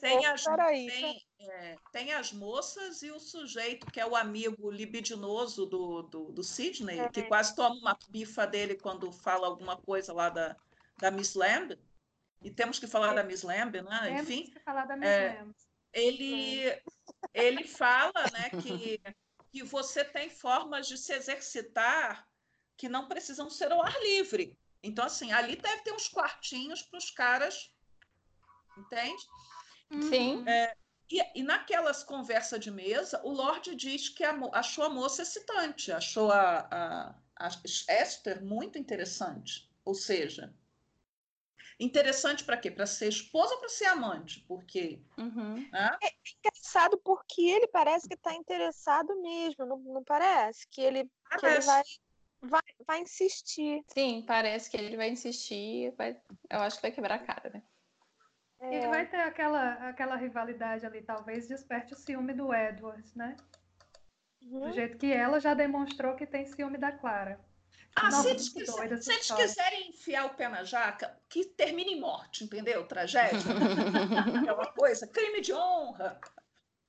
[0.00, 5.64] Tem as, tem, é, tem as moças e o sujeito, que é o amigo libidinoso
[5.64, 7.08] do, do, do Sidney, é.
[7.08, 10.54] que quase toma uma bifa dele quando fala alguma coisa lá da,
[10.98, 11.78] da Miss Lamb.
[12.42, 13.14] E temos que falar é.
[13.14, 14.00] da Miss Lamb, né?
[14.04, 14.50] Temos Enfim.
[14.50, 15.54] Que falar da Miss é, Lamb.
[15.90, 16.82] Ele,
[17.32, 19.00] ele fala né, que,
[19.50, 22.27] que você tem formas de se exercitar
[22.78, 24.56] que não precisam ser ao ar livre.
[24.82, 27.74] Então, assim, ali deve ter uns quartinhos para os caras,
[28.76, 29.26] entende?
[30.08, 30.48] Sim.
[30.48, 30.76] É,
[31.10, 35.90] e, e, naquelas conversas de mesa, o Lorde diz que a, achou a moça excitante,
[35.90, 37.48] achou a, a, a
[38.02, 39.68] Esther muito interessante.
[39.84, 40.54] Ou seja,
[41.80, 42.70] interessante para quê?
[42.70, 44.44] Para ser esposa ou para ser amante?
[44.46, 45.02] Porque.
[45.16, 45.68] Uhum.
[45.72, 45.98] Né?
[46.02, 50.68] É engraçado porque ele parece que está interessado mesmo, não, não parece?
[50.68, 51.40] Que ele, parece.
[51.40, 51.82] que ele vai
[52.42, 53.84] vai, vai insistir.
[53.88, 55.92] Sim, parece que ele vai insistir.
[55.96, 56.16] Vai,
[56.50, 57.62] eu acho que vai quebrar a cara, né?
[58.60, 58.76] É...
[58.76, 63.36] Ele vai ter aquela, aquela rivalidade ali, talvez desperte o ciúme do Edward, né?
[64.42, 64.60] Uhum.
[64.60, 67.40] Do jeito que ela já demonstrou que tem ciúme da Clara.
[67.94, 72.44] Ah, se eles, se eles quiserem enfiar o pé na jaca, que termine em morte,
[72.44, 72.86] entendeu?
[72.86, 73.38] Tragédia.
[74.40, 76.20] Aquela coisa, crime de honra.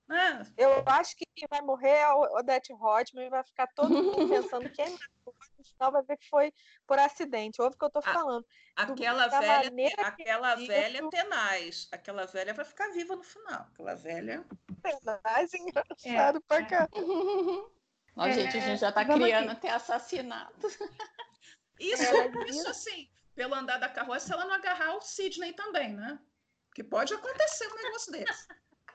[0.09, 0.41] Né?
[0.57, 4.27] Eu acho que quem vai morrer é o Odete Rodman e vai ficar todo mundo
[4.51, 6.51] pensando que é no final vai ver que foi
[6.87, 7.61] por acidente.
[7.61, 8.43] Ouve o que eu estou falando.
[8.75, 11.09] Aquela velha, aquela velha isso...
[11.11, 11.87] tenaz.
[11.91, 13.67] Aquela velha vai ficar viva no final.
[13.71, 14.43] Aquela velha.
[14.81, 16.89] Tenaz, engraçado é, pra cá.
[18.15, 19.67] Ó, é, gente, a gente já está criando aqui.
[19.67, 20.67] até assassinato.
[21.79, 25.93] Isso, é, isso assim, pelo andar da carroça, se ela não agarrar o Sidney também,
[25.93, 26.19] né?
[26.75, 28.47] Que pode acontecer um negócio desse.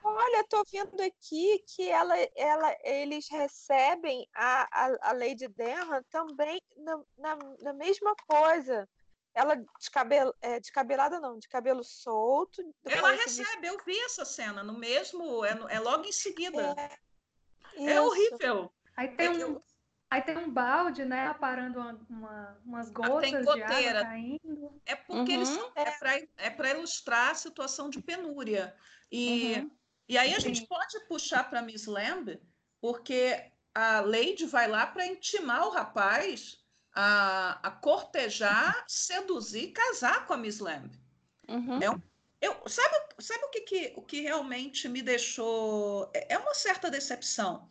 [0.07, 6.61] Olha, tô vendo aqui que ela, ela, eles recebem a, a, a Lady Denham também
[6.77, 8.87] na, na, na, mesma coisa.
[9.35, 12.63] Ela descabel, é, descabelada não, de cabelo solto.
[12.85, 16.77] Ela recebe, eu vi essa cena no mesmo, é, é logo em seguida.
[17.73, 18.71] É, é horrível.
[18.95, 19.61] Aí tem é um,
[20.11, 24.83] aí tem um balde, né, aparando uma, uma, umas ah, gotas de água caindo.
[24.85, 25.39] É porque uhum.
[25.39, 28.77] eles são, é para é ilustrar a situação de penúria.
[29.11, 29.71] E, uhum.
[30.09, 30.67] E aí a gente Sim.
[30.67, 32.41] pode puxar para Miss Lamb,
[32.81, 36.59] porque a Lady vai lá para intimar o rapaz
[36.95, 40.91] a, a cortejar, seduzir, casar com a Miss Lamb.
[41.49, 41.83] Uhum.
[41.83, 42.01] É um,
[42.41, 46.11] eu, sabe, sabe o que, que, o que realmente me deixou.
[46.13, 47.67] É, é uma certa decepção.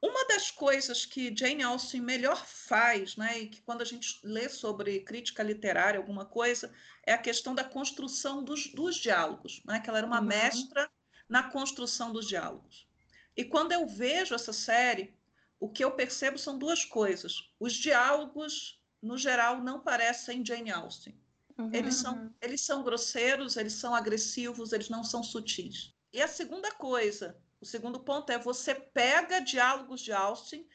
[0.00, 4.48] Uma das coisas que Jane Austen melhor faz, né, e que quando a gente lê
[4.48, 6.74] sobre crítica literária, alguma coisa,
[7.06, 10.26] é a questão da construção dos, dos diálogos, né, que ela era uma uhum.
[10.26, 10.90] mestra
[11.32, 12.86] na construção dos diálogos.
[13.34, 15.16] E quando eu vejo essa série,
[15.58, 17.50] o que eu percebo são duas coisas.
[17.58, 21.18] Os diálogos, no geral, não parecem Jane Austen.
[21.56, 21.70] Uhum.
[21.72, 25.94] Eles, são, eles são grosseiros, eles são agressivos, eles não são sutis.
[26.12, 30.66] E a segunda coisa, o segundo ponto é você pega diálogos de Austin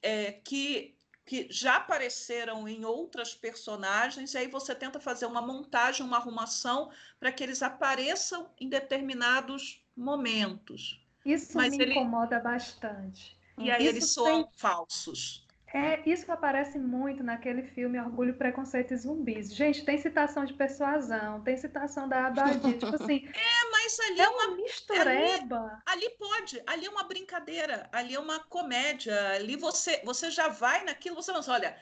[0.00, 0.96] é, que,
[1.26, 6.92] que já apareceram em outras personagens, e aí você tenta fazer uma montagem, uma arrumação
[7.18, 11.00] para que eles apareçam em determinados momentos.
[11.24, 11.92] Isso Mas me ele...
[11.92, 13.36] incomoda bastante.
[13.58, 14.52] E aí Isso eles soam tem...
[14.56, 15.44] falsos.
[15.74, 19.52] É isso aparece muito naquele filme Orgulho, Preconceito e Zumbis.
[19.52, 23.26] Gente, tem citação de persuasão, tem citação da abadia, tipo assim.
[23.26, 25.82] É, mas ali é uma mistureba.
[25.84, 30.46] Ali, ali, pode, ali é uma brincadeira, ali é uma comédia, ali você, você já
[30.46, 31.76] vai naquilo, você pensa, olha,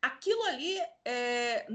[0.00, 1.66] aquilo ali, é,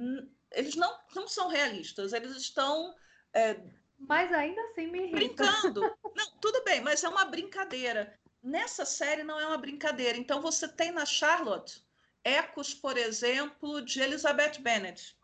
[0.53, 2.95] eles não, não são realistas, eles estão...
[3.31, 3.61] É,
[3.99, 5.43] mas ainda assim me irrita.
[5.43, 5.81] Brincando.
[6.15, 10.17] Não, tudo bem, mas é uma brincadeira nessa série não é uma brincadeira.
[10.17, 11.83] Então você tem na Charlotte
[12.23, 15.17] ecos, por exemplo, de Elizabeth Bennet.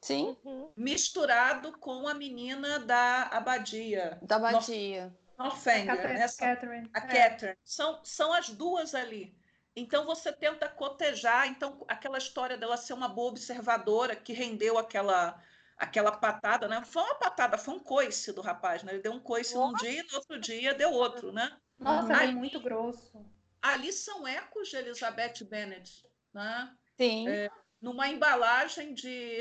[0.00, 0.36] Sim.
[0.44, 0.70] Uhum.
[0.76, 4.18] Misturado com a menina da abadia.
[4.22, 5.14] Da abadia.
[5.38, 6.20] Northanger, a Catherine.
[6.20, 6.90] Essa, Catherine.
[6.94, 7.00] A é.
[7.02, 7.58] Catherine.
[7.64, 9.36] São, são as duas ali.
[9.74, 15.38] Então você tenta cotejar, então aquela história dela ser uma boa observadora que rendeu aquela
[15.76, 16.82] aquela patada, né?
[16.84, 18.92] Foi uma patada, foi um coice do rapaz, né?
[18.92, 19.72] Ele deu um coice Nossa.
[19.72, 21.56] num dia e no outro dia deu outro, né?
[21.78, 23.24] Nossa, ali, é muito grosso.
[23.60, 26.74] Ali são ecos de Elizabeth Bennet, né?
[26.96, 27.28] Sim.
[27.28, 27.50] É,
[27.80, 29.40] numa embalagem de.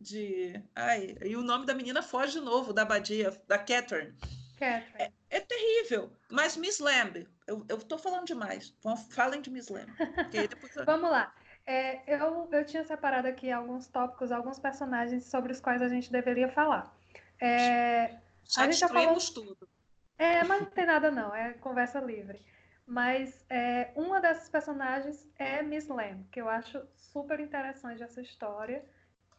[0.00, 4.16] de ai, e o nome da menina foge de novo, da abadia, da Catherine.
[4.58, 5.14] Catherine.
[5.30, 6.12] É, é terrível.
[6.30, 8.74] Mas Miss Lamb, eu, estou falando demais.
[9.10, 9.90] Falem de Miss Lamb.
[10.30, 10.74] Depois...
[10.84, 11.32] Vamos lá.
[11.68, 16.10] É, eu, eu tinha separado aqui alguns tópicos, alguns personagens sobre os quais a gente
[16.10, 16.90] deveria falar.
[17.38, 19.18] É, já a gente já falou...
[19.34, 19.68] tudo.
[20.16, 22.42] É, mas não tem nada não, é conversa livre.
[22.86, 28.82] Mas é, uma dessas personagens é Miss Lamb, que eu acho super interessante essa história.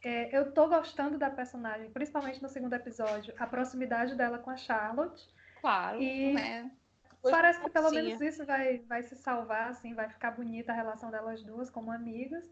[0.04, 4.56] É, eu tô gostando da personagem, principalmente no segundo episódio, a proximidade dela com a
[4.56, 5.28] Charlotte.
[5.60, 6.72] Claro, e né?
[7.22, 11.12] Parece que pelo menos isso vai, vai se salvar, assim, vai ficar bonita a relação
[11.12, 12.50] delas duas como amigas.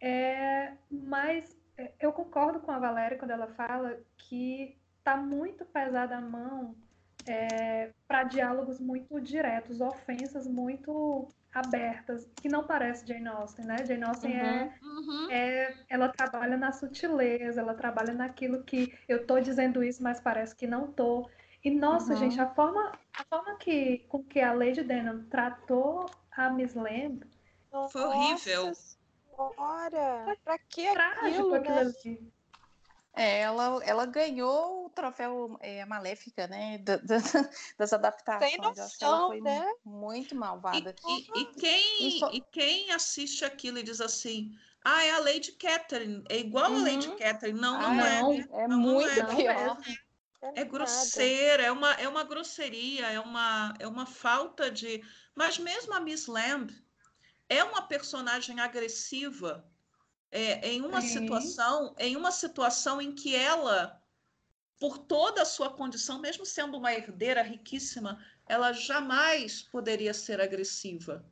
[0.00, 6.16] É, mas é, eu concordo com a Valéria quando ela fala que tá muito pesada
[6.16, 6.74] a mão
[7.26, 13.84] é, para diálogos muito diretos, ofensas muito abertas, que não parece Jane Austen, né?
[13.84, 15.30] Jane Austen é, uhum, é, uhum.
[15.30, 20.56] é, ela trabalha na sutileza, ela trabalha naquilo que eu tô dizendo isso, mas parece
[20.56, 21.28] que não tô.
[21.64, 22.18] E nossa, uhum.
[22.18, 27.24] gente, a forma, a forma que com que a Lady Denham tratou a Miss Lamb
[27.90, 28.72] foi horrível.
[29.56, 31.92] Ora, pra que aquilo, né?
[33.14, 36.78] É, ela, ela ganhou o troféu é, Maléfica, né?
[36.78, 37.16] Da, da,
[37.78, 38.50] das adaptações.
[38.50, 39.66] Sem noção, foi né?
[39.84, 40.94] muito malvada.
[41.06, 45.18] E, e, e quem, e, e, quem assiste aquilo e diz assim, ah, é a
[45.18, 46.78] Lady Catherine, é igual uhum.
[46.78, 47.18] a Lady uhum.
[47.18, 47.60] Catherine.
[47.60, 48.22] Não, não, ah, é.
[48.22, 49.24] Não, é não, muito é.
[49.24, 49.78] pior.
[49.86, 49.94] É,
[50.54, 55.02] é grosseira, é uma, é uma grosseria, é uma, é uma falta de.
[55.34, 56.70] Mas mesmo a Miss Lamb,
[57.48, 59.64] é uma personagem agressiva
[60.30, 64.02] é, em uma situação, em uma situação em que ela,
[64.80, 68.18] por toda a sua condição, mesmo sendo uma herdeira riquíssima,
[68.48, 71.24] ela jamais poderia ser agressiva.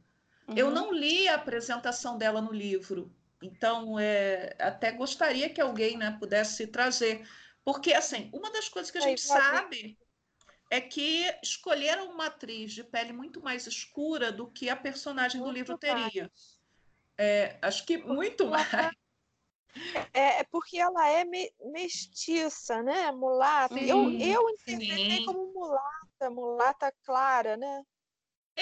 [0.47, 0.55] Uhum.
[0.57, 6.17] Eu não li a apresentação dela no livro, então é, até gostaria que alguém né,
[6.19, 7.27] pudesse trazer.
[7.65, 9.99] Porque, assim, uma das coisas que a gente sabe
[10.71, 15.53] é que escolheram uma atriz de pele muito mais escura do que a personagem muito
[15.53, 16.31] do livro teria.
[17.19, 18.67] É, acho que muito mais.
[20.13, 23.11] É, é porque ela é me, mestiça, né?
[23.13, 23.75] Mulata.
[23.75, 27.83] Sim, eu, eu interpretei como mulata, mulata clara, né?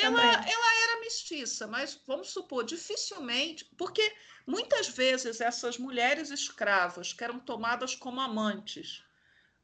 [0.03, 4.15] Ela, ela era mestiça, mas vamos supor, dificilmente, porque
[4.47, 9.03] muitas vezes essas mulheres escravas que eram tomadas como amantes,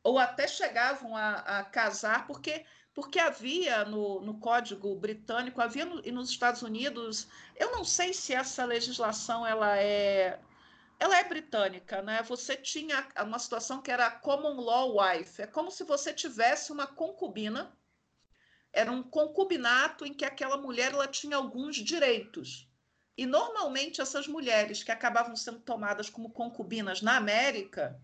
[0.02, 6.00] ou até chegavam a, a casar, porque, porque havia no, no Código Britânico, havia no,
[6.04, 7.26] e nos Estados Unidos,
[7.56, 10.38] eu não sei se essa legislação ela é
[10.98, 12.22] ela é britânica, né?
[12.22, 16.86] Você tinha uma situação que era common law wife, é como se você tivesse uma
[16.86, 17.76] concubina,
[18.74, 22.68] era um concubinato em que aquela mulher ela tinha alguns direitos.
[23.16, 27.98] E normalmente essas mulheres que acabavam sendo tomadas como concubinas na América,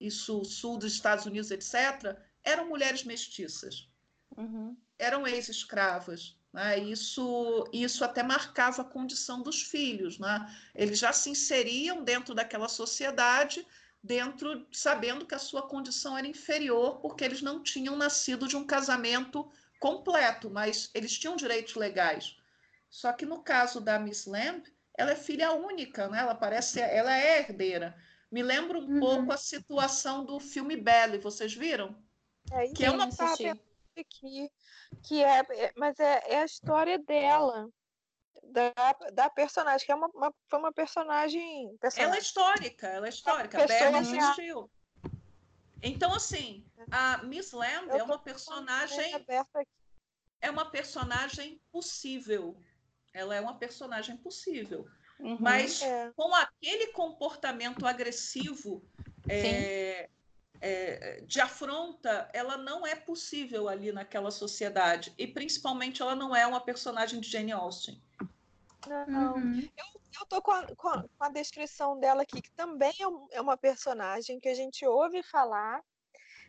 [0.00, 3.88] isso sul dos Estados Unidos, etc., eram mulheres mestiças.
[4.36, 4.76] Uhum.
[4.98, 6.36] Eram ex-escravas.
[6.52, 6.78] Né?
[6.80, 10.18] Isso, isso até marcava a condição dos filhos.
[10.18, 10.56] Né?
[10.74, 13.64] Eles já se inseriam dentro daquela sociedade,
[14.02, 18.66] dentro sabendo que a sua condição era inferior, porque eles não tinham nascido de um
[18.66, 19.48] casamento
[19.78, 22.36] completo, mas eles tinham direitos legais.
[22.90, 24.62] Só que no caso da Miss Lamb,
[24.96, 26.20] ela é filha única, né?
[26.20, 27.96] ela parece, ela é herdeira.
[28.30, 29.00] Me lembra um uhum.
[29.00, 31.96] pouco a situação do filme Belle, vocês viram?
[32.52, 33.08] É, que é uma
[34.04, 34.50] que,
[35.02, 37.68] que é, é, mas é, é, a história dela,
[38.44, 38.72] da,
[39.12, 43.08] da personagem, que é uma, uma foi uma personagem, personagem, Ela é histórica, ela é
[43.08, 43.66] histórica.
[43.66, 44.70] Belle assistiu.
[45.82, 49.26] Então, assim, a Miss Lamb é uma personagem.
[50.40, 52.56] É uma personagem possível.
[53.12, 54.86] Ela é uma personagem possível.
[55.18, 56.12] Uhum, Mas é.
[56.14, 58.84] com aquele comportamento agressivo
[59.28, 60.08] é,
[60.60, 65.12] é, de afronta, ela não é possível ali naquela sociedade.
[65.18, 68.00] E principalmente ela não é uma personagem de Jane Austen.
[69.08, 69.68] Não, uhum.
[69.76, 73.36] eu, eu tô com a, com, a, com a, descrição dela aqui, que também é,
[73.36, 75.82] é uma personagem que a gente ouve falar,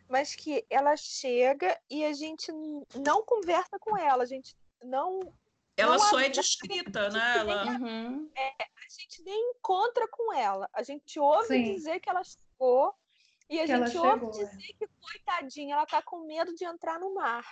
[0.08, 2.52] mas que ela chega e a gente
[2.96, 5.34] não conversa com ela, a gente não
[5.78, 7.38] ela não só é descrita, né?
[7.38, 7.66] Ela...
[7.66, 8.30] Uhum.
[8.36, 10.70] É, a gente nem encontra com ela.
[10.74, 11.74] A gente ouve Sim.
[11.74, 12.94] dizer que ela chegou
[13.50, 14.74] e a que gente ouve chegou, dizer é.
[14.74, 17.46] que, coitadinha, ela tá com medo de entrar no mar.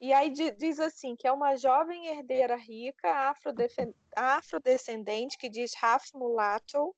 [0.00, 3.34] E aí diz assim, que é uma jovem herdeira rica,
[4.14, 6.94] afrodescendente, que diz half mulatto,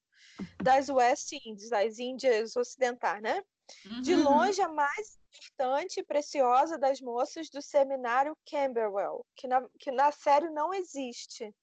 [0.62, 3.42] das West Indies, das Índias Ocidentais, né?
[3.84, 4.00] Uhum.
[4.00, 9.92] De longe, a mais importante e preciosa das moças do seminário Camberwell, que na, que
[9.92, 11.54] na série não existe.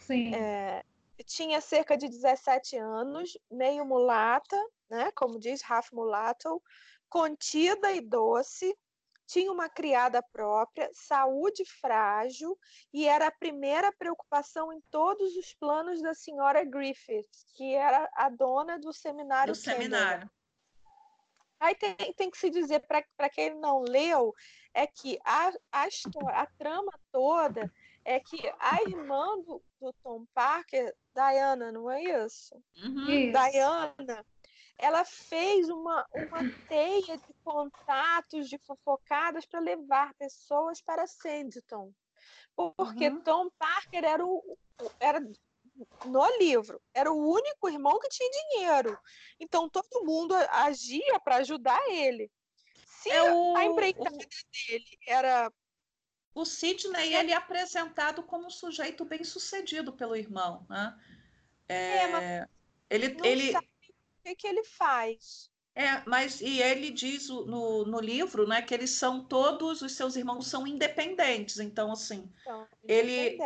[0.00, 0.34] Sim.
[0.34, 0.84] É,
[1.24, 4.56] tinha cerca de 17 anos, meio mulata,
[4.88, 6.62] né, como diz Raf Mulatto,
[7.08, 8.76] contida e doce,
[9.28, 12.58] tinha uma criada própria, saúde frágil
[12.92, 18.30] e era a primeira preocupação em todos os planos da senhora Griffith, que era a
[18.30, 19.52] dona do seminário.
[19.52, 20.28] Do seminário.
[21.60, 24.34] Aí tem, tem que se dizer, para quem não leu,
[24.72, 27.70] é que a, a, história, a trama toda
[28.04, 32.54] é que a irmã do, do Tom Parker, Diana, não é isso?
[32.82, 33.32] Uhum.
[33.32, 34.24] Diana,
[34.78, 41.92] ela fez uma, uma teia de contatos, de fofocadas para levar pessoas para Sanditon.
[42.76, 43.20] Porque uhum.
[43.22, 44.58] Tom Parker era, o,
[44.98, 45.20] era
[46.04, 48.98] no livro, era o único irmão que tinha dinheiro.
[49.38, 52.30] Então todo mundo agia para ajudar ele.
[53.02, 55.52] Se é o, a empreitada o, dele era
[56.34, 60.96] o Sidney ele é apresentado como um sujeito bem sucedido pelo irmão, né?
[61.68, 62.48] É, é mas
[62.90, 63.68] ele, ele sabe
[64.34, 65.50] que, que ele faz.
[65.74, 70.16] É, mas e ele diz no, no livro, né, que eles são todos os seus
[70.16, 71.60] irmãos são independentes.
[71.60, 73.38] Então, assim, então, ele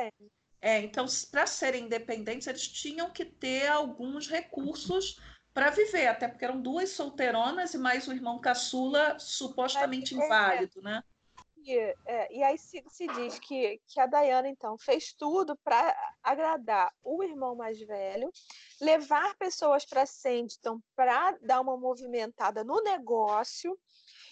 [0.61, 5.21] é, então para serem independentes eles tinham que ter alguns recursos
[5.53, 10.81] para viver, até porque eram duas solteironas e mais o irmão caçula supostamente é, inválido,
[10.81, 11.03] né?
[11.65, 15.97] E, é, e aí se, se, diz que, que a Diana, então, fez tudo para
[16.23, 18.33] agradar o irmão mais velho,
[18.81, 23.79] levar pessoas para Sanditon para dar uma movimentada no negócio,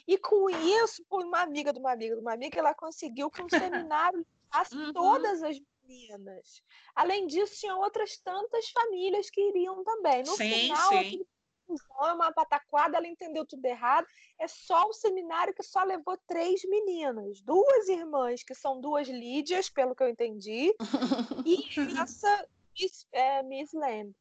[0.07, 3.43] e com isso, por uma amiga de uma amiga de uma amiga, ela conseguiu que
[3.43, 3.49] um
[3.89, 4.27] seminário
[4.73, 4.93] uhum.
[4.93, 6.63] todas as meninas.
[6.95, 10.23] Além disso, tinha outras tantas famílias que iriam também.
[10.25, 11.25] No sim, final, sim.
[11.75, 14.07] É uma pataquada, ela entendeu tudo errado.
[14.39, 17.41] É só o seminário que só levou três meninas.
[17.41, 20.75] Duas irmãs, que são duas Lídias, pelo que eu entendi,
[21.45, 21.65] e
[22.01, 22.47] essa
[22.79, 24.15] Miss, é, Miss Lamb.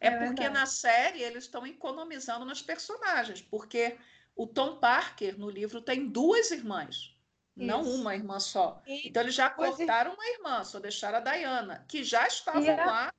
[0.00, 0.54] É, é porque verdade.
[0.54, 3.98] na série eles estão economizando nas personagens, porque
[4.36, 7.14] o Tom Parker no livro tem duas irmãs,
[7.56, 7.66] Isso.
[7.66, 8.82] não uma irmã só.
[8.86, 12.86] E, então eles já cortaram uma irmã, só deixaram a Diana, que já estavam a...
[12.86, 13.14] lá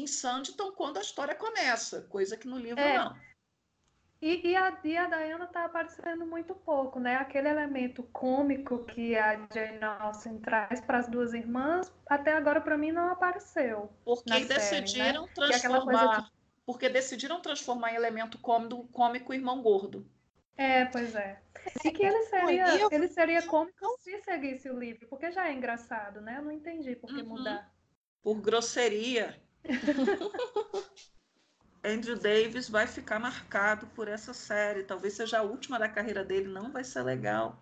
[0.00, 2.98] em Sanditon quando a história começa, coisa que no livro é.
[2.98, 3.16] não.
[4.20, 7.16] E, e, a, e a Diana tá aparecendo muito pouco, né?
[7.16, 12.76] Aquele elemento cômico que a Jane Austen traz para as duas irmãs, até agora para
[12.76, 13.92] mim não apareceu.
[14.04, 15.58] Porque decidiram série, né?
[15.60, 16.30] transformar, que...
[16.66, 20.04] porque decidiram transformar em elemento cômico, cômico o irmão gordo.
[20.56, 21.40] É, pois é.
[21.84, 22.88] E que ele seria, eu...
[22.90, 26.38] ele seria cômico se seguisse o livro, porque já é engraçado, né?
[26.38, 27.28] Eu não entendi por que uhum.
[27.28, 27.72] mudar.
[28.20, 29.40] Por grosseria.
[31.84, 34.84] Andrew Davis vai ficar marcado por essa série.
[34.84, 37.56] Talvez seja a última da carreira dele, não vai ser legal.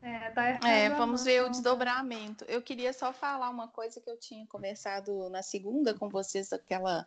[0.00, 2.44] É, tá é vamos ver o desdobramento.
[2.44, 7.04] Eu queria só falar uma coisa que eu tinha conversado na segunda com vocês, aquela,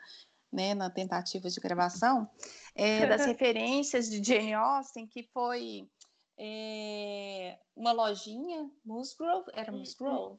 [0.52, 2.30] né, na tentativa de gravação,
[2.76, 5.89] é, das referências de Jane Austen, que foi
[6.38, 10.38] é, uma lojinha, Musgrove, era Musgrove?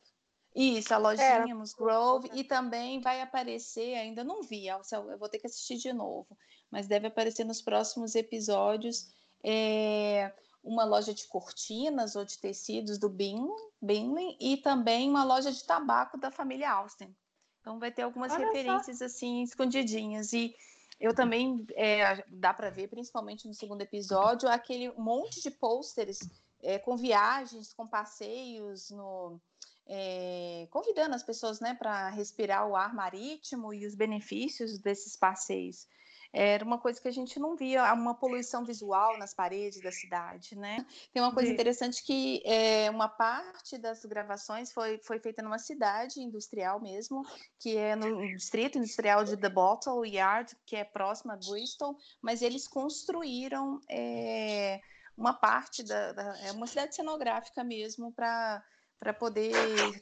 [0.55, 5.46] Isso, a lojinha Musgrove, e também vai aparecer, ainda não vi, eu vou ter que
[5.46, 6.36] assistir de novo,
[6.70, 9.11] mas deve aparecer nos próximos episódios
[9.42, 10.32] é,
[10.62, 16.18] uma loja de cortinas ou de tecidos do Binley e também uma loja de tabaco
[16.18, 17.14] da família Austin.
[17.61, 19.07] Então vai ter algumas Olha referências só.
[19.07, 20.55] assim escondidinhas e
[21.00, 26.20] eu também é, dá para ver, principalmente no segundo episódio, aquele monte de pôsteres
[26.62, 29.40] é, com viagens, com passeios no
[29.87, 35.87] é, convidando as pessoas né, para respirar o ar marítimo e os benefícios desses passeios.
[36.35, 40.57] Era uma coisa que a gente não via, uma poluição visual nas paredes da cidade,
[40.57, 40.87] né?
[41.12, 46.22] Tem uma coisa interessante que é, uma parte das gravações foi, foi feita numa cidade
[46.22, 47.22] industrial mesmo,
[47.59, 52.41] que é no distrito industrial de The Bottle Yard, que é próximo a Bristol, mas
[52.41, 54.80] eles construíram é,
[55.14, 58.64] uma parte da, da é uma cidade cenográfica mesmo para
[59.03, 59.53] para poder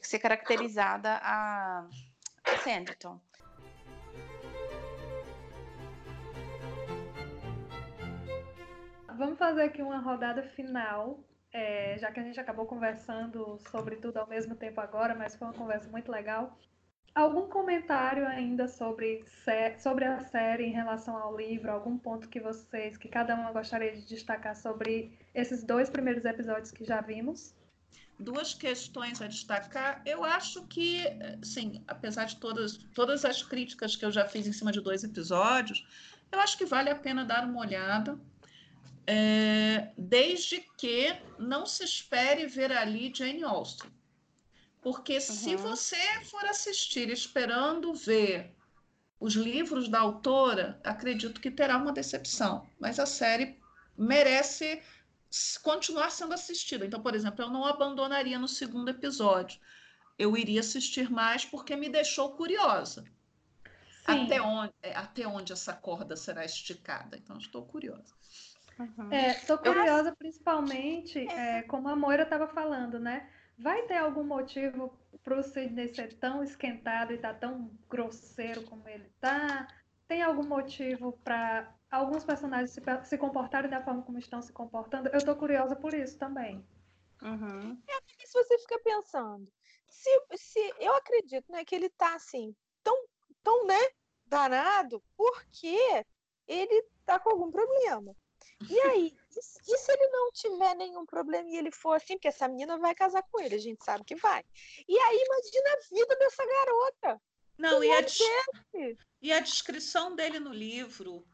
[0.03, 1.87] ser caracterizada a,
[2.63, 3.19] Sanditon.
[9.17, 11.19] Vamos fazer aqui uma rodada final,
[11.51, 15.47] é, já que a gente acabou conversando sobre tudo ao mesmo tempo agora, mas foi
[15.47, 16.55] uma conversa muito legal.
[17.15, 19.25] Algum comentário ainda sobre,
[19.79, 21.71] sobre a série em relação ao livro?
[21.71, 26.69] Algum ponto que vocês, que cada uma gostaria de destacar sobre esses dois primeiros episódios
[26.69, 27.59] que já vimos?
[28.21, 30.01] Duas questões a destacar.
[30.05, 31.03] Eu acho que,
[31.43, 35.03] sim, apesar de todas, todas as críticas que eu já fiz em cima de dois
[35.03, 35.85] episódios,
[36.31, 38.17] eu acho que vale a pena dar uma olhada,
[39.05, 43.91] é, desde que não se espere ver ali Jane Austen.
[44.81, 45.21] Porque uhum.
[45.21, 48.55] se você for assistir esperando ver
[49.19, 52.67] os livros da autora, acredito que terá uma decepção.
[52.79, 53.59] Mas a série
[53.97, 54.81] merece
[55.61, 56.85] continuar sendo assistida.
[56.85, 59.59] Então, por exemplo, eu não abandonaria no segundo episódio.
[60.17, 63.05] Eu iria assistir mais porque me deixou curiosa.
[64.05, 67.17] Até onde, é, até onde essa corda será esticada?
[67.17, 68.13] Então, estou curiosa.
[68.79, 69.11] Uhum.
[69.11, 70.15] Estou é, curiosa, eu...
[70.15, 71.59] principalmente, é.
[71.59, 73.29] é, como a Moira estava falando, né?
[73.57, 78.63] Vai ter algum motivo para o Sidney ser tão esquentado e estar tá tão grosseiro
[78.63, 79.67] como ele está?
[80.07, 85.09] Tem algum motivo para alguns personagens se, se comportarem da forma como estão se comportando,
[85.09, 86.65] eu tô curiosa por isso também.
[87.21, 87.79] Uhum.
[87.87, 89.51] É, se você fica pensando,
[89.87, 92.97] se, se eu acredito né, que ele tá assim, tão,
[93.43, 93.79] tão né,
[94.25, 96.05] danado, porque
[96.47, 98.15] ele tá com algum problema.
[98.69, 102.47] E aí, e se ele não tiver nenhum problema e ele for assim, porque essa
[102.47, 104.43] menina vai casar com ele, a gente sabe que vai.
[104.87, 107.21] E aí, imagina a vida dessa garota.
[107.57, 108.01] Não, e a,
[109.21, 111.25] e a descrição dele no livro,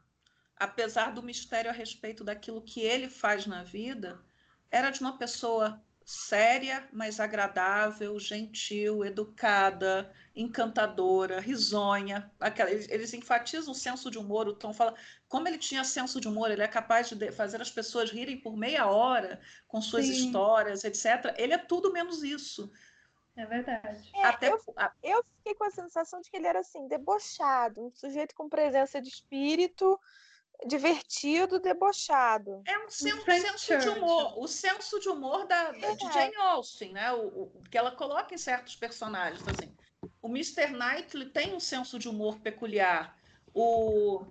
[0.60, 4.20] apesar do mistério a respeito daquilo que ele faz na vida,
[4.72, 12.32] era de uma pessoa séria, mas agradável, gentil, educada, encantadora, risonha.
[12.40, 14.48] Aquela, eles, eles, enfatizam o senso de humor.
[14.48, 14.96] O Tom fala
[15.28, 18.56] como ele tinha senso de humor, ele é capaz de fazer as pessoas rirem por
[18.56, 20.14] meia hora com suas Sim.
[20.14, 21.36] histórias, etc.
[21.38, 22.72] Ele é tudo menos isso.
[23.36, 24.10] É verdade.
[24.16, 24.50] É, Até...
[24.50, 24.60] eu,
[25.04, 29.02] eu fiquei com a sensação de que ele era assim, debochado, um sujeito com presença
[29.02, 30.00] de espírito,
[30.66, 32.62] divertido, debochado.
[32.66, 36.94] É um senso, senso de humor, o senso de humor da, da de Jane Austen,
[36.94, 37.12] né?
[37.14, 39.72] O, o, que ela coloca em certos personagens, assim.
[40.22, 40.68] o Mr.
[40.72, 43.16] Knightley tem um senso de humor peculiar.
[43.54, 44.26] O,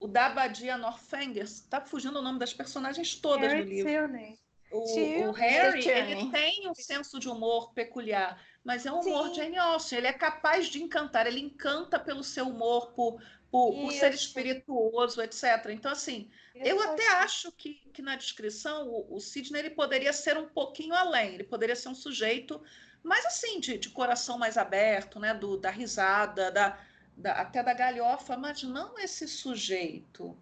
[0.00, 4.36] o Dabadia Northanger, está fugindo o nome das personagens todas Harry do livro.
[4.70, 9.34] O, o Harry, ele tem um senso de humor peculiar, mas é um humor Sim.
[9.34, 9.98] Jane Austen.
[9.98, 15.22] Ele é capaz de encantar, ele encanta pelo seu humor, por, por, por ser espirituoso,
[15.22, 15.70] etc.
[15.70, 20.36] Então, assim, eu até acho que, que na descrição o, o Sidney ele poderia ser
[20.36, 22.62] um pouquinho além, ele poderia ser um sujeito
[23.02, 25.32] mais assim, de, de coração mais aberto, né?
[25.32, 26.78] Do, da risada, da,
[27.16, 30.36] da- até da galhofa, mas não esse sujeito.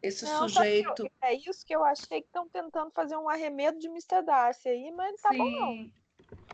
[0.00, 1.10] Esse Não, sujeito.
[1.20, 4.22] É isso que eu achei que estão tentando fazer um arremedo de Mr.
[4.24, 5.72] Darcy aí, mas tá bom não.
[5.72, 5.92] Sim.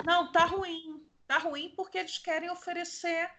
[0.07, 1.07] Não, tá ruim.
[1.27, 3.31] Tá ruim porque eles querem oferecer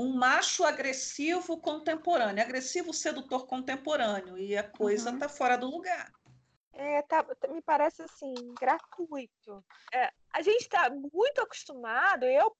[0.00, 5.18] um macho agressivo contemporâneo, agressivo sedutor contemporâneo, e a coisa Uhum.
[5.18, 6.10] tá fora do lugar.
[6.72, 9.62] É, tá- tá- me parece assim, gratuito.
[9.92, 12.56] É, a gente está muito acostumado, eu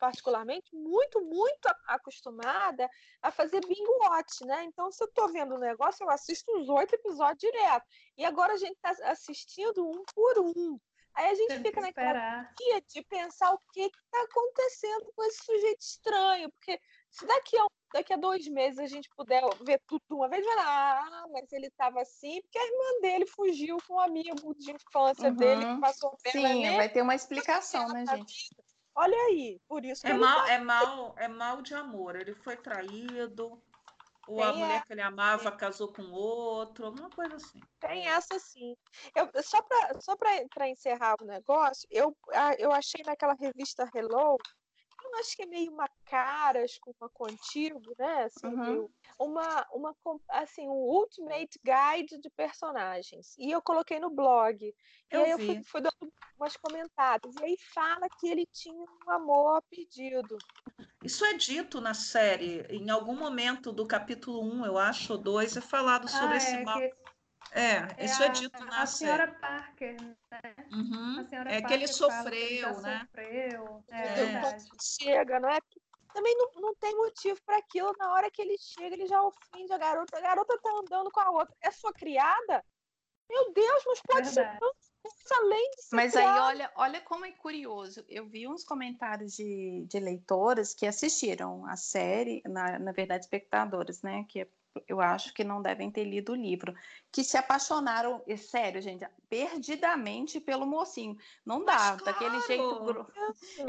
[0.00, 2.88] particularmente, muito, muito acostumada
[3.22, 4.64] a fazer bingo watch, né?
[4.64, 7.84] Então, se eu tô vendo um negócio, eu assisto uns oito episódios direto.
[8.16, 10.80] E agora a gente está assistindo um por um.
[11.14, 12.14] Aí a gente Tem fica que naquela
[12.58, 16.80] dia de pensar o que está acontecendo com esse sujeito estranho, porque
[17.10, 20.44] se daqui a, daqui a dois meses a gente puder ver tudo de uma vez,
[20.44, 24.54] vai lá, ah, mas ele estava assim, porque a irmã dele fugiu com um amigo
[24.54, 25.80] de infância dele que Uhum.
[25.80, 26.76] passou perna Sim, nele.
[26.76, 28.50] vai ter uma explicação, né, gente?
[28.94, 32.16] Olha aí, por isso que É mal, é mal, é mal de amor.
[32.16, 33.62] Ele foi traído,
[34.30, 37.60] ou a Tem mulher que ele amava casou com outro, alguma coisa assim.
[37.80, 38.74] Tem essa sim.
[39.14, 40.16] Eu, só para só
[40.68, 44.36] encerrar o negócio, eu, a- eu achei naquela revista Hello,
[45.18, 48.24] acho que é meio uma caras com uma contigo, né?
[48.24, 48.88] Assim, Uhum.
[49.18, 49.96] uma, uma
[50.28, 53.36] assim, um ultimate guide de personagens.
[53.38, 54.64] E eu coloquei no blog.
[54.64, 54.74] E
[55.10, 55.64] Eu aí eu fui, vi.
[55.64, 57.34] fui dando umas comentários.
[57.36, 58.74] E aí fala que ele tinha
[59.06, 60.36] um amor perdido.
[61.02, 65.56] Isso é dito na série, em algum momento do capítulo 1, eu acho, ou 2,
[65.56, 66.78] é falado sobre Ah, esse é, mal.
[66.78, 66.94] que
[67.52, 69.10] É, é isso é a- dito na a série.
[69.12, 70.16] senhora Parker, né?
[70.72, 71.20] Uhum.
[71.20, 73.00] A senhora É que ele Parker que sofreu, já né?
[73.06, 73.84] Sofreu.
[73.88, 74.56] É, É.
[74.80, 75.58] chega, não é?
[76.12, 77.92] Também não, não tem motivo para aquilo.
[77.98, 80.18] Na hora que ele chega, ele já ofende a garota.
[80.18, 81.54] A garota tá andando com a outra.
[81.60, 82.64] É sua criada?
[83.28, 84.58] Meu Deus, mas pode ser Verdade.
[84.58, 86.42] tanta coisa além de ser Mas aí, criada.
[86.46, 88.04] olha, olha como é curioso.
[88.08, 94.02] Eu vi uns comentários de, de leitoras que assistiram a série, na, na verdade, espectadoras,
[94.02, 94.24] né?
[94.28, 94.48] Que é-
[94.86, 96.74] eu acho que não devem ter lido o livro,
[97.10, 101.16] que se apaixonaram, é sério, gente, perdidamente pelo mocinho.
[101.44, 102.46] Não dá, Mas daquele claro.
[102.46, 102.84] jeito.
[102.84, 103.12] gro-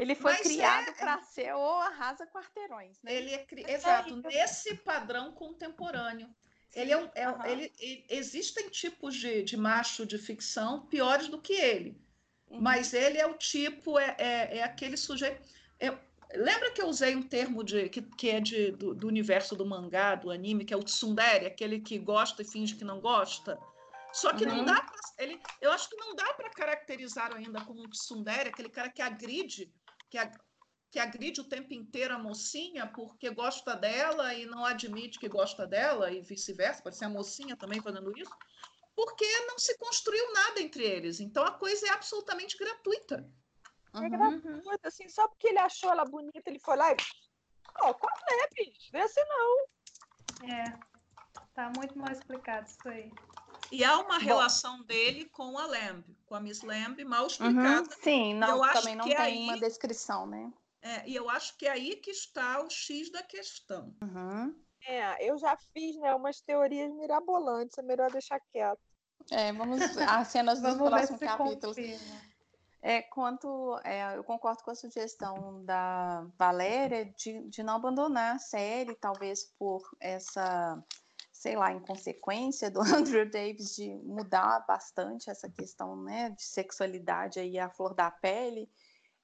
[0.00, 3.14] Ele foi Mas é- criado para ser o arrasa quarteirões, né?
[3.14, 6.28] Ele é cri- exato, nesse padrão contemporâneo.
[6.74, 7.46] Ele é um, é um- Aham.
[7.48, 12.00] ele, ele- existem tipos de, de macho de ficção piores do que ele,
[12.48, 12.60] Uhum.
[12.62, 15.42] mas ele é o tipo, é, é, é aquele sujeito.
[15.80, 15.98] eu-
[16.36, 19.66] lembra que eu usei um termo de, que, que é de, do, do universo do
[19.66, 23.66] mangá, do anime, que é o tsundere, aquele que gosta e finge que não gosta?
[24.10, 24.64] Só que não Uhum.
[24.64, 28.68] dá pra, ele, eu acho que não dá para caracterizar ainda como um tsundere, aquele
[28.68, 29.74] cara que agride,
[30.10, 30.40] que, a-
[30.90, 35.66] que agride o tempo inteiro a mocinha porque gosta dela e não admite que gosta
[35.66, 38.36] dela e vice-versa, pode ser a mocinha também fazendo isso,
[38.94, 41.20] porque não se construiu nada entre eles.
[41.20, 43.32] Então a coisa é absolutamente gratuita.
[43.94, 44.08] É Uhum.
[44.08, 46.96] gratuito, assim, só porque ele achou ela bonita, ele foi lá e.
[47.80, 48.90] Ó, qual é, bicho?
[48.90, 49.66] Vê se não.
[50.48, 50.78] É.
[51.54, 53.12] Tá muito mal explicado isso aí.
[53.70, 57.26] E há uma relação dele com a Lamb, com a Miss Lamb, mal Uhum.
[57.26, 57.94] explicada.
[58.02, 60.52] Sim, não, eu acho também não que tem aí- uma descrição, né?
[60.80, 63.94] É, e eu acho que é aí que está o X da questão.
[64.02, 64.54] Uhum.
[64.84, 68.80] É, eu já fiz, né, umas teorias mirabolantes, é melhor deixar quieto.
[69.30, 71.76] É, vamos às cenas dos próximos capítulos.
[71.76, 72.31] confirma.
[72.84, 78.38] É, quanto é, eu concordo com a sugestão da Valéria de, de não abandonar a
[78.40, 80.84] série, talvez por essa,
[81.32, 87.56] sei lá, inconsequência do Andrew Davis de mudar bastante essa questão né, de sexualidade aí
[87.56, 88.68] à flor da pele,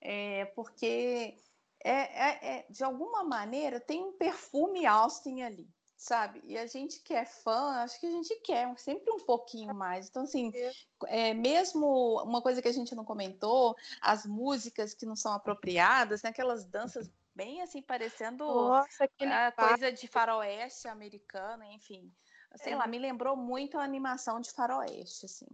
[0.00, 1.36] é, porque
[1.84, 5.68] é, é- é, de alguma maneira tem um perfume Austin ali.
[5.98, 6.40] Sabe?
[6.44, 10.08] E a gente que é fã, acho que a gente quer sempre um pouquinho mais.
[10.08, 10.52] Então, assim,
[11.08, 16.22] é, mesmo uma coisa que a gente não comentou, as músicas que não são apropriadas,
[16.22, 22.14] né, aquelas danças bem assim, parecendo Nossa, a coisa de faroeste americano, enfim.
[22.54, 22.76] Sei É.
[22.76, 25.46] lá, me lembrou muito a animação de faroeste, assim,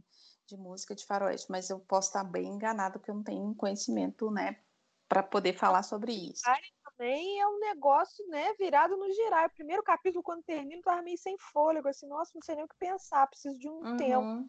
[0.47, 4.31] de música de faroeste, mas eu posso estar bem enganado porque eu não tenho conhecimento,
[4.31, 4.61] né,
[5.09, 6.53] para poder falar sobre isso.
[6.97, 9.47] Também é um negócio, né, virado no girar.
[9.47, 12.65] O primeiro capítulo, quando termina, eu tava meio sem fôlego, assim, nossa, não sei nem
[12.65, 14.23] o que pensar, preciso de um tempo.
[14.23, 14.49] Uhum.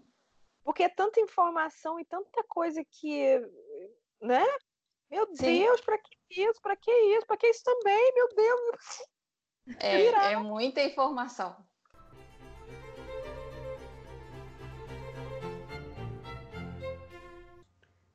[0.63, 3.39] Porque é tanta informação e tanta coisa que,
[4.21, 4.45] né?
[5.09, 5.59] Meu Sim.
[5.59, 6.61] Deus, para que isso?
[6.61, 7.27] Para que isso?
[7.27, 8.13] Para que isso também?
[8.13, 8.81] Meu Deus.
[9.79, 11.57] É, é muita informação.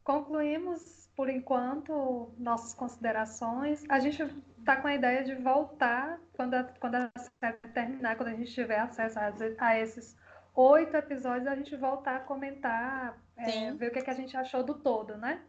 [0.05, 3.85] Concluímos, por enquanto, nossas considerações.
[3.91, 4.23] A gente
[4.59, 8.51] está com a ideia de voltar quando a, quando a série terminar, quando a gente
[8.51, 10.17] tiver acesso a, a esses
[10.55, 14.35] oito episódios, a gente voltar a comentar, é, ver o que, é que a gente
[14.35, 15.43] achou do todo, né?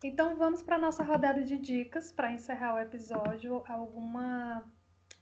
[0.00, 3.64] Então vamos para a nossa rodada de dicas para encerrar o episódio.
[3.66, 4.62] Alguma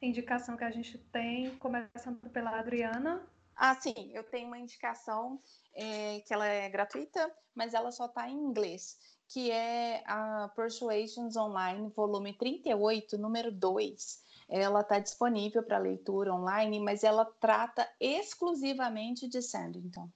[0.02, 3.26] indicação que a gente tem, começando pela Adriana?
[3.56, 5.40] Ah, sim, eu tenho uma indicação
[5.72, 8.98] é, que ela é gratuita, mas ela só está em inglês,
[9.34, 14.22] que é a Persuasions Online, volume 38, número 2.
[14.48, 20.08] Ela está disponível para leitura online, mas ela trata exclusivamente de Sandington.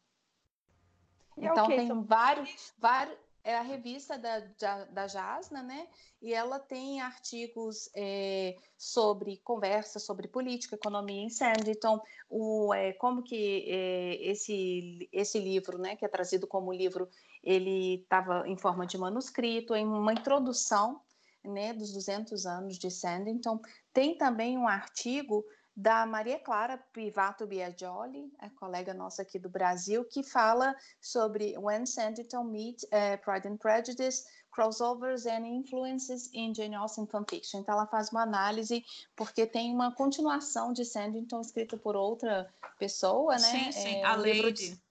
[1.36, 2.04] Então, okay, tem então...
[2.04, 5.88] vários, vários, é a revista da, da, da Jasna, né?
[6.20, 13.22] E ela tem artigos é, sobre conversa sobre política, economia em Sanditon, o, é, como
[13.22, 17.08] que é, esse, esse livro, né, que é trazido como livro,
[17.42, 21.00] ele estava em forma de manuscrito, em uma introdução
[21.44, 23.60] né, dos 200 anos de Sandington.
[23.92, 25.44] Tem também um artigo
[25.78, 31.86] da Maria Clara Pivato Biagioli, a colega nossa aqui do Brasil, que fala sobre When
[31.86, 37.60] Sanditon Meet uh, Pride and Prejudice, Crossovers and Influences in Jane Austen Fanfiction.
[37.60, 38.84] Então, ela faz uma análise,
[39.14, 43.38] porque tem uma continuação de Sanditon escrita por outra pessoa, né?
[43.38, 44.82] Sim, sim, é, a um Lady.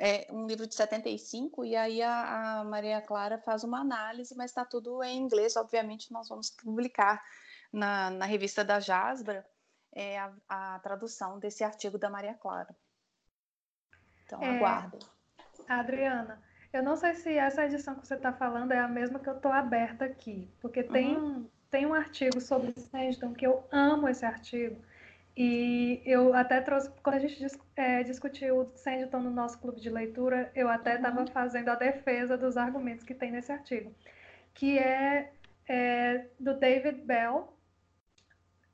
[0.00, 4.52] É um livro de 75, e aí a, a Maria Clara faz uma análise, mas
[4.52, 7.20] está tudo em inglês, obviamente nós vamos publicar
[7.72, 9.44] na, na revista da Jasbra,
[9.92, 12.74] é, a, a, tradução desse artigo da Maria Clara.
[14.24, 15.00] Então, é, aguardem.
[15.66, 16.40] Adriana,
[16.72, 19.36] eu não sei se essa edição que você está falando é a mesma que eu
[19.36, 21.38] estou aberta aqui, porque tem, uhum.
[21.38, 24.80] um, tem um artigo sobre Sandton que eu amo esse artigo.
[25.40, 27.46] E eu até trouxe, quando a gente
[27.76, 31.28] é, discutiu o Sandton no nosso clube de leitura, eu até estava uhum.
[31.28, 33.94] fazendo a defesa dos argumentos que tem nesse artigo,
[34.52, 35.32] que é,
[35.68, 37.56] é do David Bell,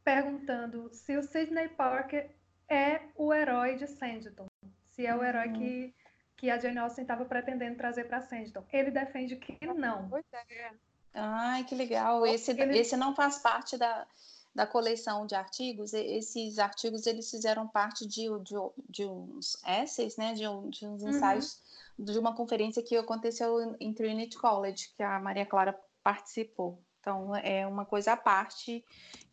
[0.03, 2.31] perguntando se o Sidney Parker
[2.67, 4.47] é o herói de Sanditon,
[4.89, 5.53] se é o herói uhum.
[5.53, 5.95] que,
[6.35, 8.65] que a Jane Austen estava pretendendo trazer para Sanditon.
[8.73, 10.09] Ele defende que não.
[10.49, 10.71] É.
[11.13, 12.27] Ai, que legal.
[12.27, 12.79] Esse, Ele...
[12.79, 14.07] esse não faz parte da,
[14.55, 15.93] da coleção de artigos.
[15.93, 18.55] Esses artigos eles fizeram parte de, de,
[18.89, 20.33] de uns essays, né?
[20.33, 21.11] de, de uns uhum.
[21.11, 21.61] ensaios
[21.99, 22.05] uhum.
[22.05, 26.79] de uma conferência que aconteceu em Trinity College, que a Maria Clara participou.
[27.01, 28.83] Então, é uma coisa à parte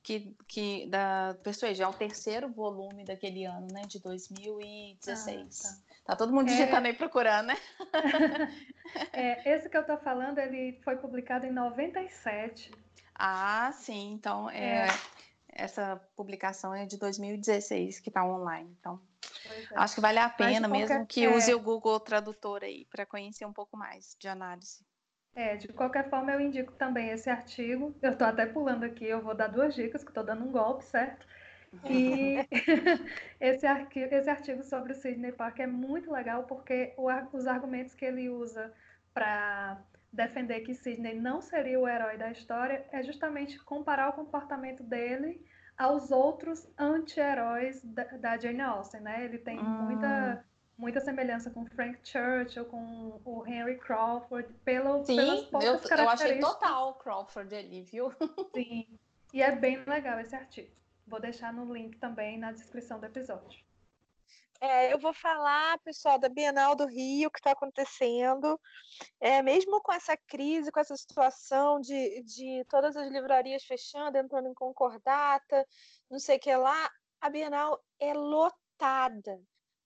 [0.04, 5.62] que, que da Persuade, é o terceiro volume daquele ano, né, de 2016.
[5.64, 5.78] Ah, tá.
[6.08, 6.16] tá.
[6.18, 6.52] todo mundo é.
[6.52, 6.90] digitando é...
[6.90, 7.58] aí procurando, né?
[9.14, 12.72] é, esse que eu tô falando, ele foi publicado em 97.
[13.24, 14.90] Ah, sim, então é, é.
[15.48, 19.00] essa publicação é de 2016 que está online, então
[19.46, 19.76] é.
[19.76, 21.56] acho que vale a pena mesmo que use é.
[21.56, 24.84] o Google Tradutor aí para conhecer um pouco mais de análise.
[25.36, 27.96] É, de qualquer forma, eu indico também esse artigo.
[28.02, 30.84] Eu estou até pulando aqui, eu vou dar duas dicas, que estou dando um golpe,
[30.84, 31.24] certo?
[31.86, 32.38] E
[33.40, 37.94] esse, arquivo, esse artigo sobre o Sidney Parker é muito legal porque o, os argumentos
[37.94, 38.74] que ele usa
[39.14, 39.80] para
[40.12, 45.44] defender que Sidney não seria o herói da história é justamente comparar o comportamento dele
[45.78, 49.24] aos outros anti-heróis da, da, Jane Austen, né?
[49.26, 49.64] Ele tem hum.
[49.64, 50.46] muita
[50.78, 56.22] muita semelhança com Frank Churchill, com o Henry Crawford, pelo, Sim, pelas poucas eu, características.
[56.22, 58.12] Eu achei total o Crawford ali, viu?
[58.56, 58.88] Sim,
[59.32, 60.72] e é bem legal esse artigo.
[61.06, 63.64] Vou deixar no link também na descrição do episódio.
[64.62, 68.60] É, eu vou falar, pessoal, da Bienal do Rio, que está acontecendo.
[69.20, 74.48] É, mesmo com essa crise, com essa situação de, de todas as livrarias fechando, entrando
[74.48, 75.68] em concordata,
[76.10, 76.90] não sei o que lá,
[77.20, 79.42] a Bienal é lotada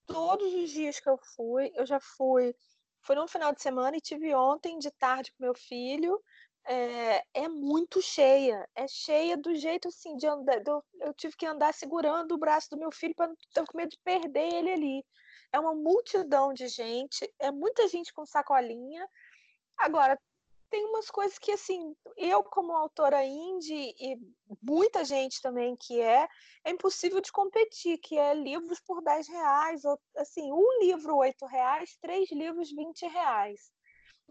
[0.05, 2.53] todos os dias que eu fui, eu já fui.
[3.01, 6.19] Foi no final de semana e tive ontem de tarde com meu filho.
[6.67, 10.61] É, é muito cheia, é cheia do jeito assim de andar.
[10.63, 13.77] Do, eu tive que andar segurando o braço do meu filho para não ter com
[13.77, 15.05] medo de perder ele ali.
[15.53, 19.07] É uma multidão de gente, é muita gente com sacolinha.
[19.77, 20.19] Agora,
[20.69, 24.17] tem umas coisas que, assim, eu como autora indie e
[24.61, 26.27] muita gente também que é,
[26.63, 31.45] é impossível de competir, que é livros por 10 reais, ou, assim, um livro 8
[31.45, 33.71] reais, três livros 20 reais.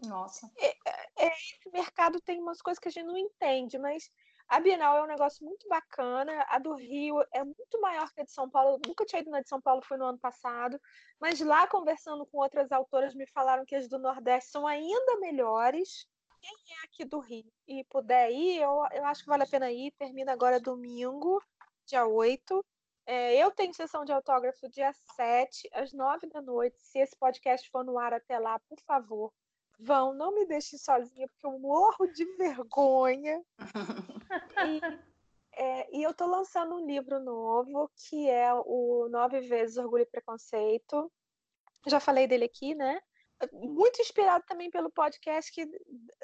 [0.03, 0.51] Nossa.
[0.57, 4.09] É, é, esse mercado tem umas coisas que a gente não entende, mas
[4.47, 8.23] a Bienal é um negócio muito bacana, a do Rio é muito maior que a
[8.23, 10.79] de São Paulo, eu nunca tinha ido na de São Paulo, foi no ano passado,
[11.19, 16.05] mas lá conversando com outras autoras me falaram que as do Nordeste são ainda melhores,
[16.45, 19.71] quem é aqui do Rio e puder ir, eu, eu acho que vale a pena
[19.71, 19.91] ir.
[19.97, 21.41] Termina agora domingo,
[21.87, 22.63] dia 8.
[23.07, 26.77] É, eu tenho sessão de autógrafo dia 7, às 9 da noite.
[26.79, 29.33] Se esse podcast for no ar até lá, por favor,
[29.79, 33.43] vão, não me deixem sozinha, porque eu morro de vergonha.
[34.67, 34.81] e,
[35.53, 40.09] é, e eu estou lançando um livro novo, que é o Nove Vezes Orgulho e
[40.09, 41.11] Preconceito.
[41.87, 42.99] Já falei dele aqui, né?
[43.51, 45.65] Muito inspirado também pelo podcast que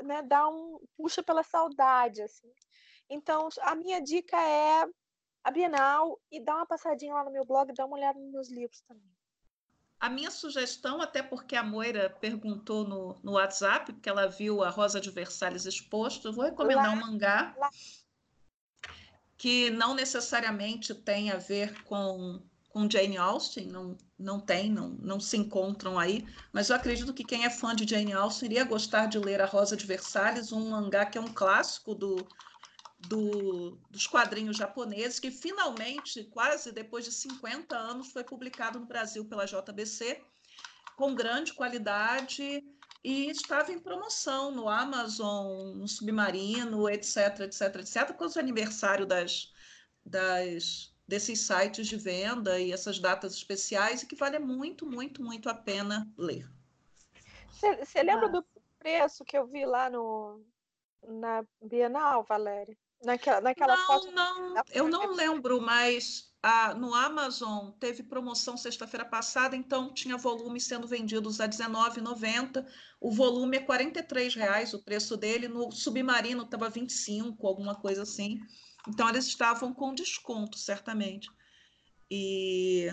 [0.03, 2.51] né, dá um puxa pela saudade, assim.
[3.09, 4.85] Então, a minha dica é
[5.43, 8.49] a Bienal e dá uma passadinha lá no meu blog, dá uma olhada nos meus
[8.49, 9.10] livros também.
[10.01, 14.69] A minha sugestão, até porque a Moira perguntou no, no WhatsApp, porque ela viu a
[14.71, 17.69] Rosa de Versalhes exposto, eu vou recomendar lá, um mangá lá.
[19.37, 25.19] que não necessariamente tem a ver com, com Jane Austen, não, não tem, não, não
[25.19, 29.05] se encontram aí, mas eu acredito que quem é fã de Jane Austen iria gostar
[29.05, 32.27] de ler A Rosa de Versalhes, um mangá que é um clássico do,
[33.07, 39.25] do, dos quadrinhos japoneses, que finalmente, quase depois de 50 anos, foi publicado no Brasil
[39.25, 40.21] pela JBC,
[40.95, 42.63] com grande qualidade
[43.03, 49.53] e estava em promoção no Amazon, no Submarino, etc, etc, etc, com os aniversários das,
[50.05, 55.49] das, desses sites de venda e essas datas especiais, e que vale muito, muito, muito
[55.49, 56.47] a pena ler.
[57.49, 58.29] Você lembra ah.
[58.29, 58.45] do
[58.77, 60.43] preço que eu vi lá no,
[61.07, 62.77] na Bienal, Valéria?
[63.03, 64.11] Naquela, naquela não, foto.
[64.11, 66.31] Não, eu não lembro, mas
[66.77, 72.65] no Amazon teve promoção sexta-feira passada, então tinha volume sendo vendidos a R$19,90.
[72.99, 75.47] O volume é R$ reais o preço dele.
[75.47, 78.39] No Submarino estava 25, alguma coisa assim.
[78.87, 81.29] Então eles estavam com desconto, certamente.
[82.09, 82.87] E,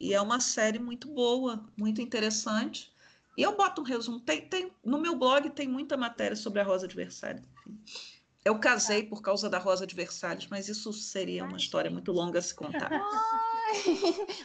[0.00, 2.90] e é uma série muito boa, muito interessante.
[3.36, 4.18] E eu boto um resumo.
[4.20, 7.44] Tem, tem, no meu blog tem muita matéria sobre a Rosa de Versalhes.
[7.66, 8.17] Enfim.
[8.48, 12.38] Eu casei por causa da Rosa de Versalhes, mas isso seria uma história muito longa
[12.38, 12.88] a se contar.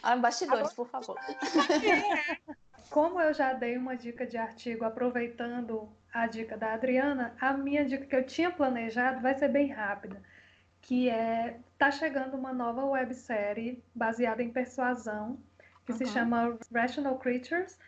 [0.02, 1.16] Ai, bastidores, por favor.
[2.90, 7.82] Como eu já dei uma dica de artigo aproveitando a dica da Adriana, a minha
[7.82, 10.22] dica que eu tinha planejado vai ser bem rápida,
[10.82, 15.38] que é tá chegando uma nova websérie baseada em persuasão
[15.86, 15.98] que uhum.
[15.98, 17.78] se chama Rational Creatures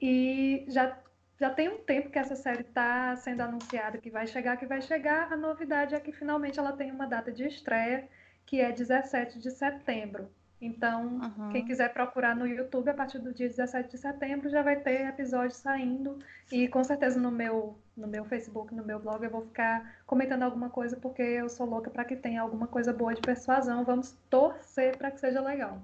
[0.00, 0.98] e já
[1.38, 4.80] já tem um tempo que essa série está sendo anunciada que vai chegar, que vai
[4.80, 5.32] chegar.
[5.32, 8.08] A novidade é que finalmente ela tem uma data de estreia,
[8.46, 10.30] que é 17 de setembro.
[10.58, 11.50] Então, uhum.
[11.50, 15.06] quem quiser procurar no YouTube, a partir do dia 17 de setembro já vai ter
[15.06, 16.18] episódio saindo.
[16.50, 20.44] E com certeza no meu, no meu Facebook, no meu blog, eu vou ficar comentando
[20.44, 23.84] alguma coisa, porque eu sou louca para que tenha alguma coisa boa de persuasão.
[23.84, 25.82] Vamos torcer para que seja legal.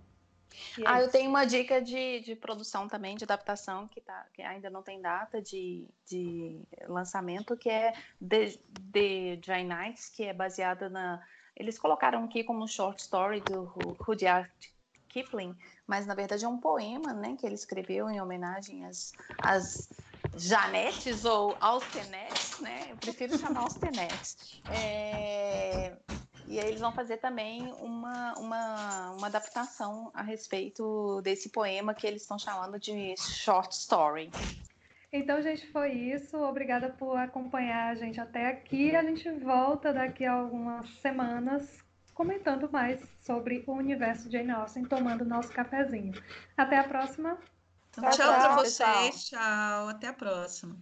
[0.78, 4.42] É ah, eu tenho uma dica de, de produção também, de adaptação, que, tá, que
[4.42, 7.92] ainda não tem data de, de lançamento, que é
[8.26, 8.58] The,
[8.92, 11.22] The Dry Nights, que é baseada na.
[11.54, 13.64] Eles colocaram aqui como short story do
[14.00, 14.50] Rudyard
[15.08, 15.54] Kipling,
[15.86, 19.88] mas na verdade é um poema né, que ele escreveu em homenagem às, às
[20.36, 22.86] Janetes ou Austenetes, né?
[22.90, 24.62] Eu prefiro chamar Austenetes.
[24.70, 25.94] É,
[26.46, 32.06] e aí eles vão fazer também uma, uma, uma adaptação a respeito desse poema que
[32.06, 34.30] eles estão chamando de short story.
[35.12, 36.38] Então, gente, foi isso.
[36.38, 38.96] Obrigada por acompanhar a gente até aqui.
[38.96, 41.82] A gente volta daqui a algumas semanas
[42.14, 46.12] comentando mais sobre o universo de Jane Austen, tomando nosso cafezinho.
[46.56, 47.38] Até a próxima.
[47.92, 49.24] Tchau, tchau, tchau para vocês.
[49.26, 49.88] Tchau.
[49.88, 50.76] Até a próxima.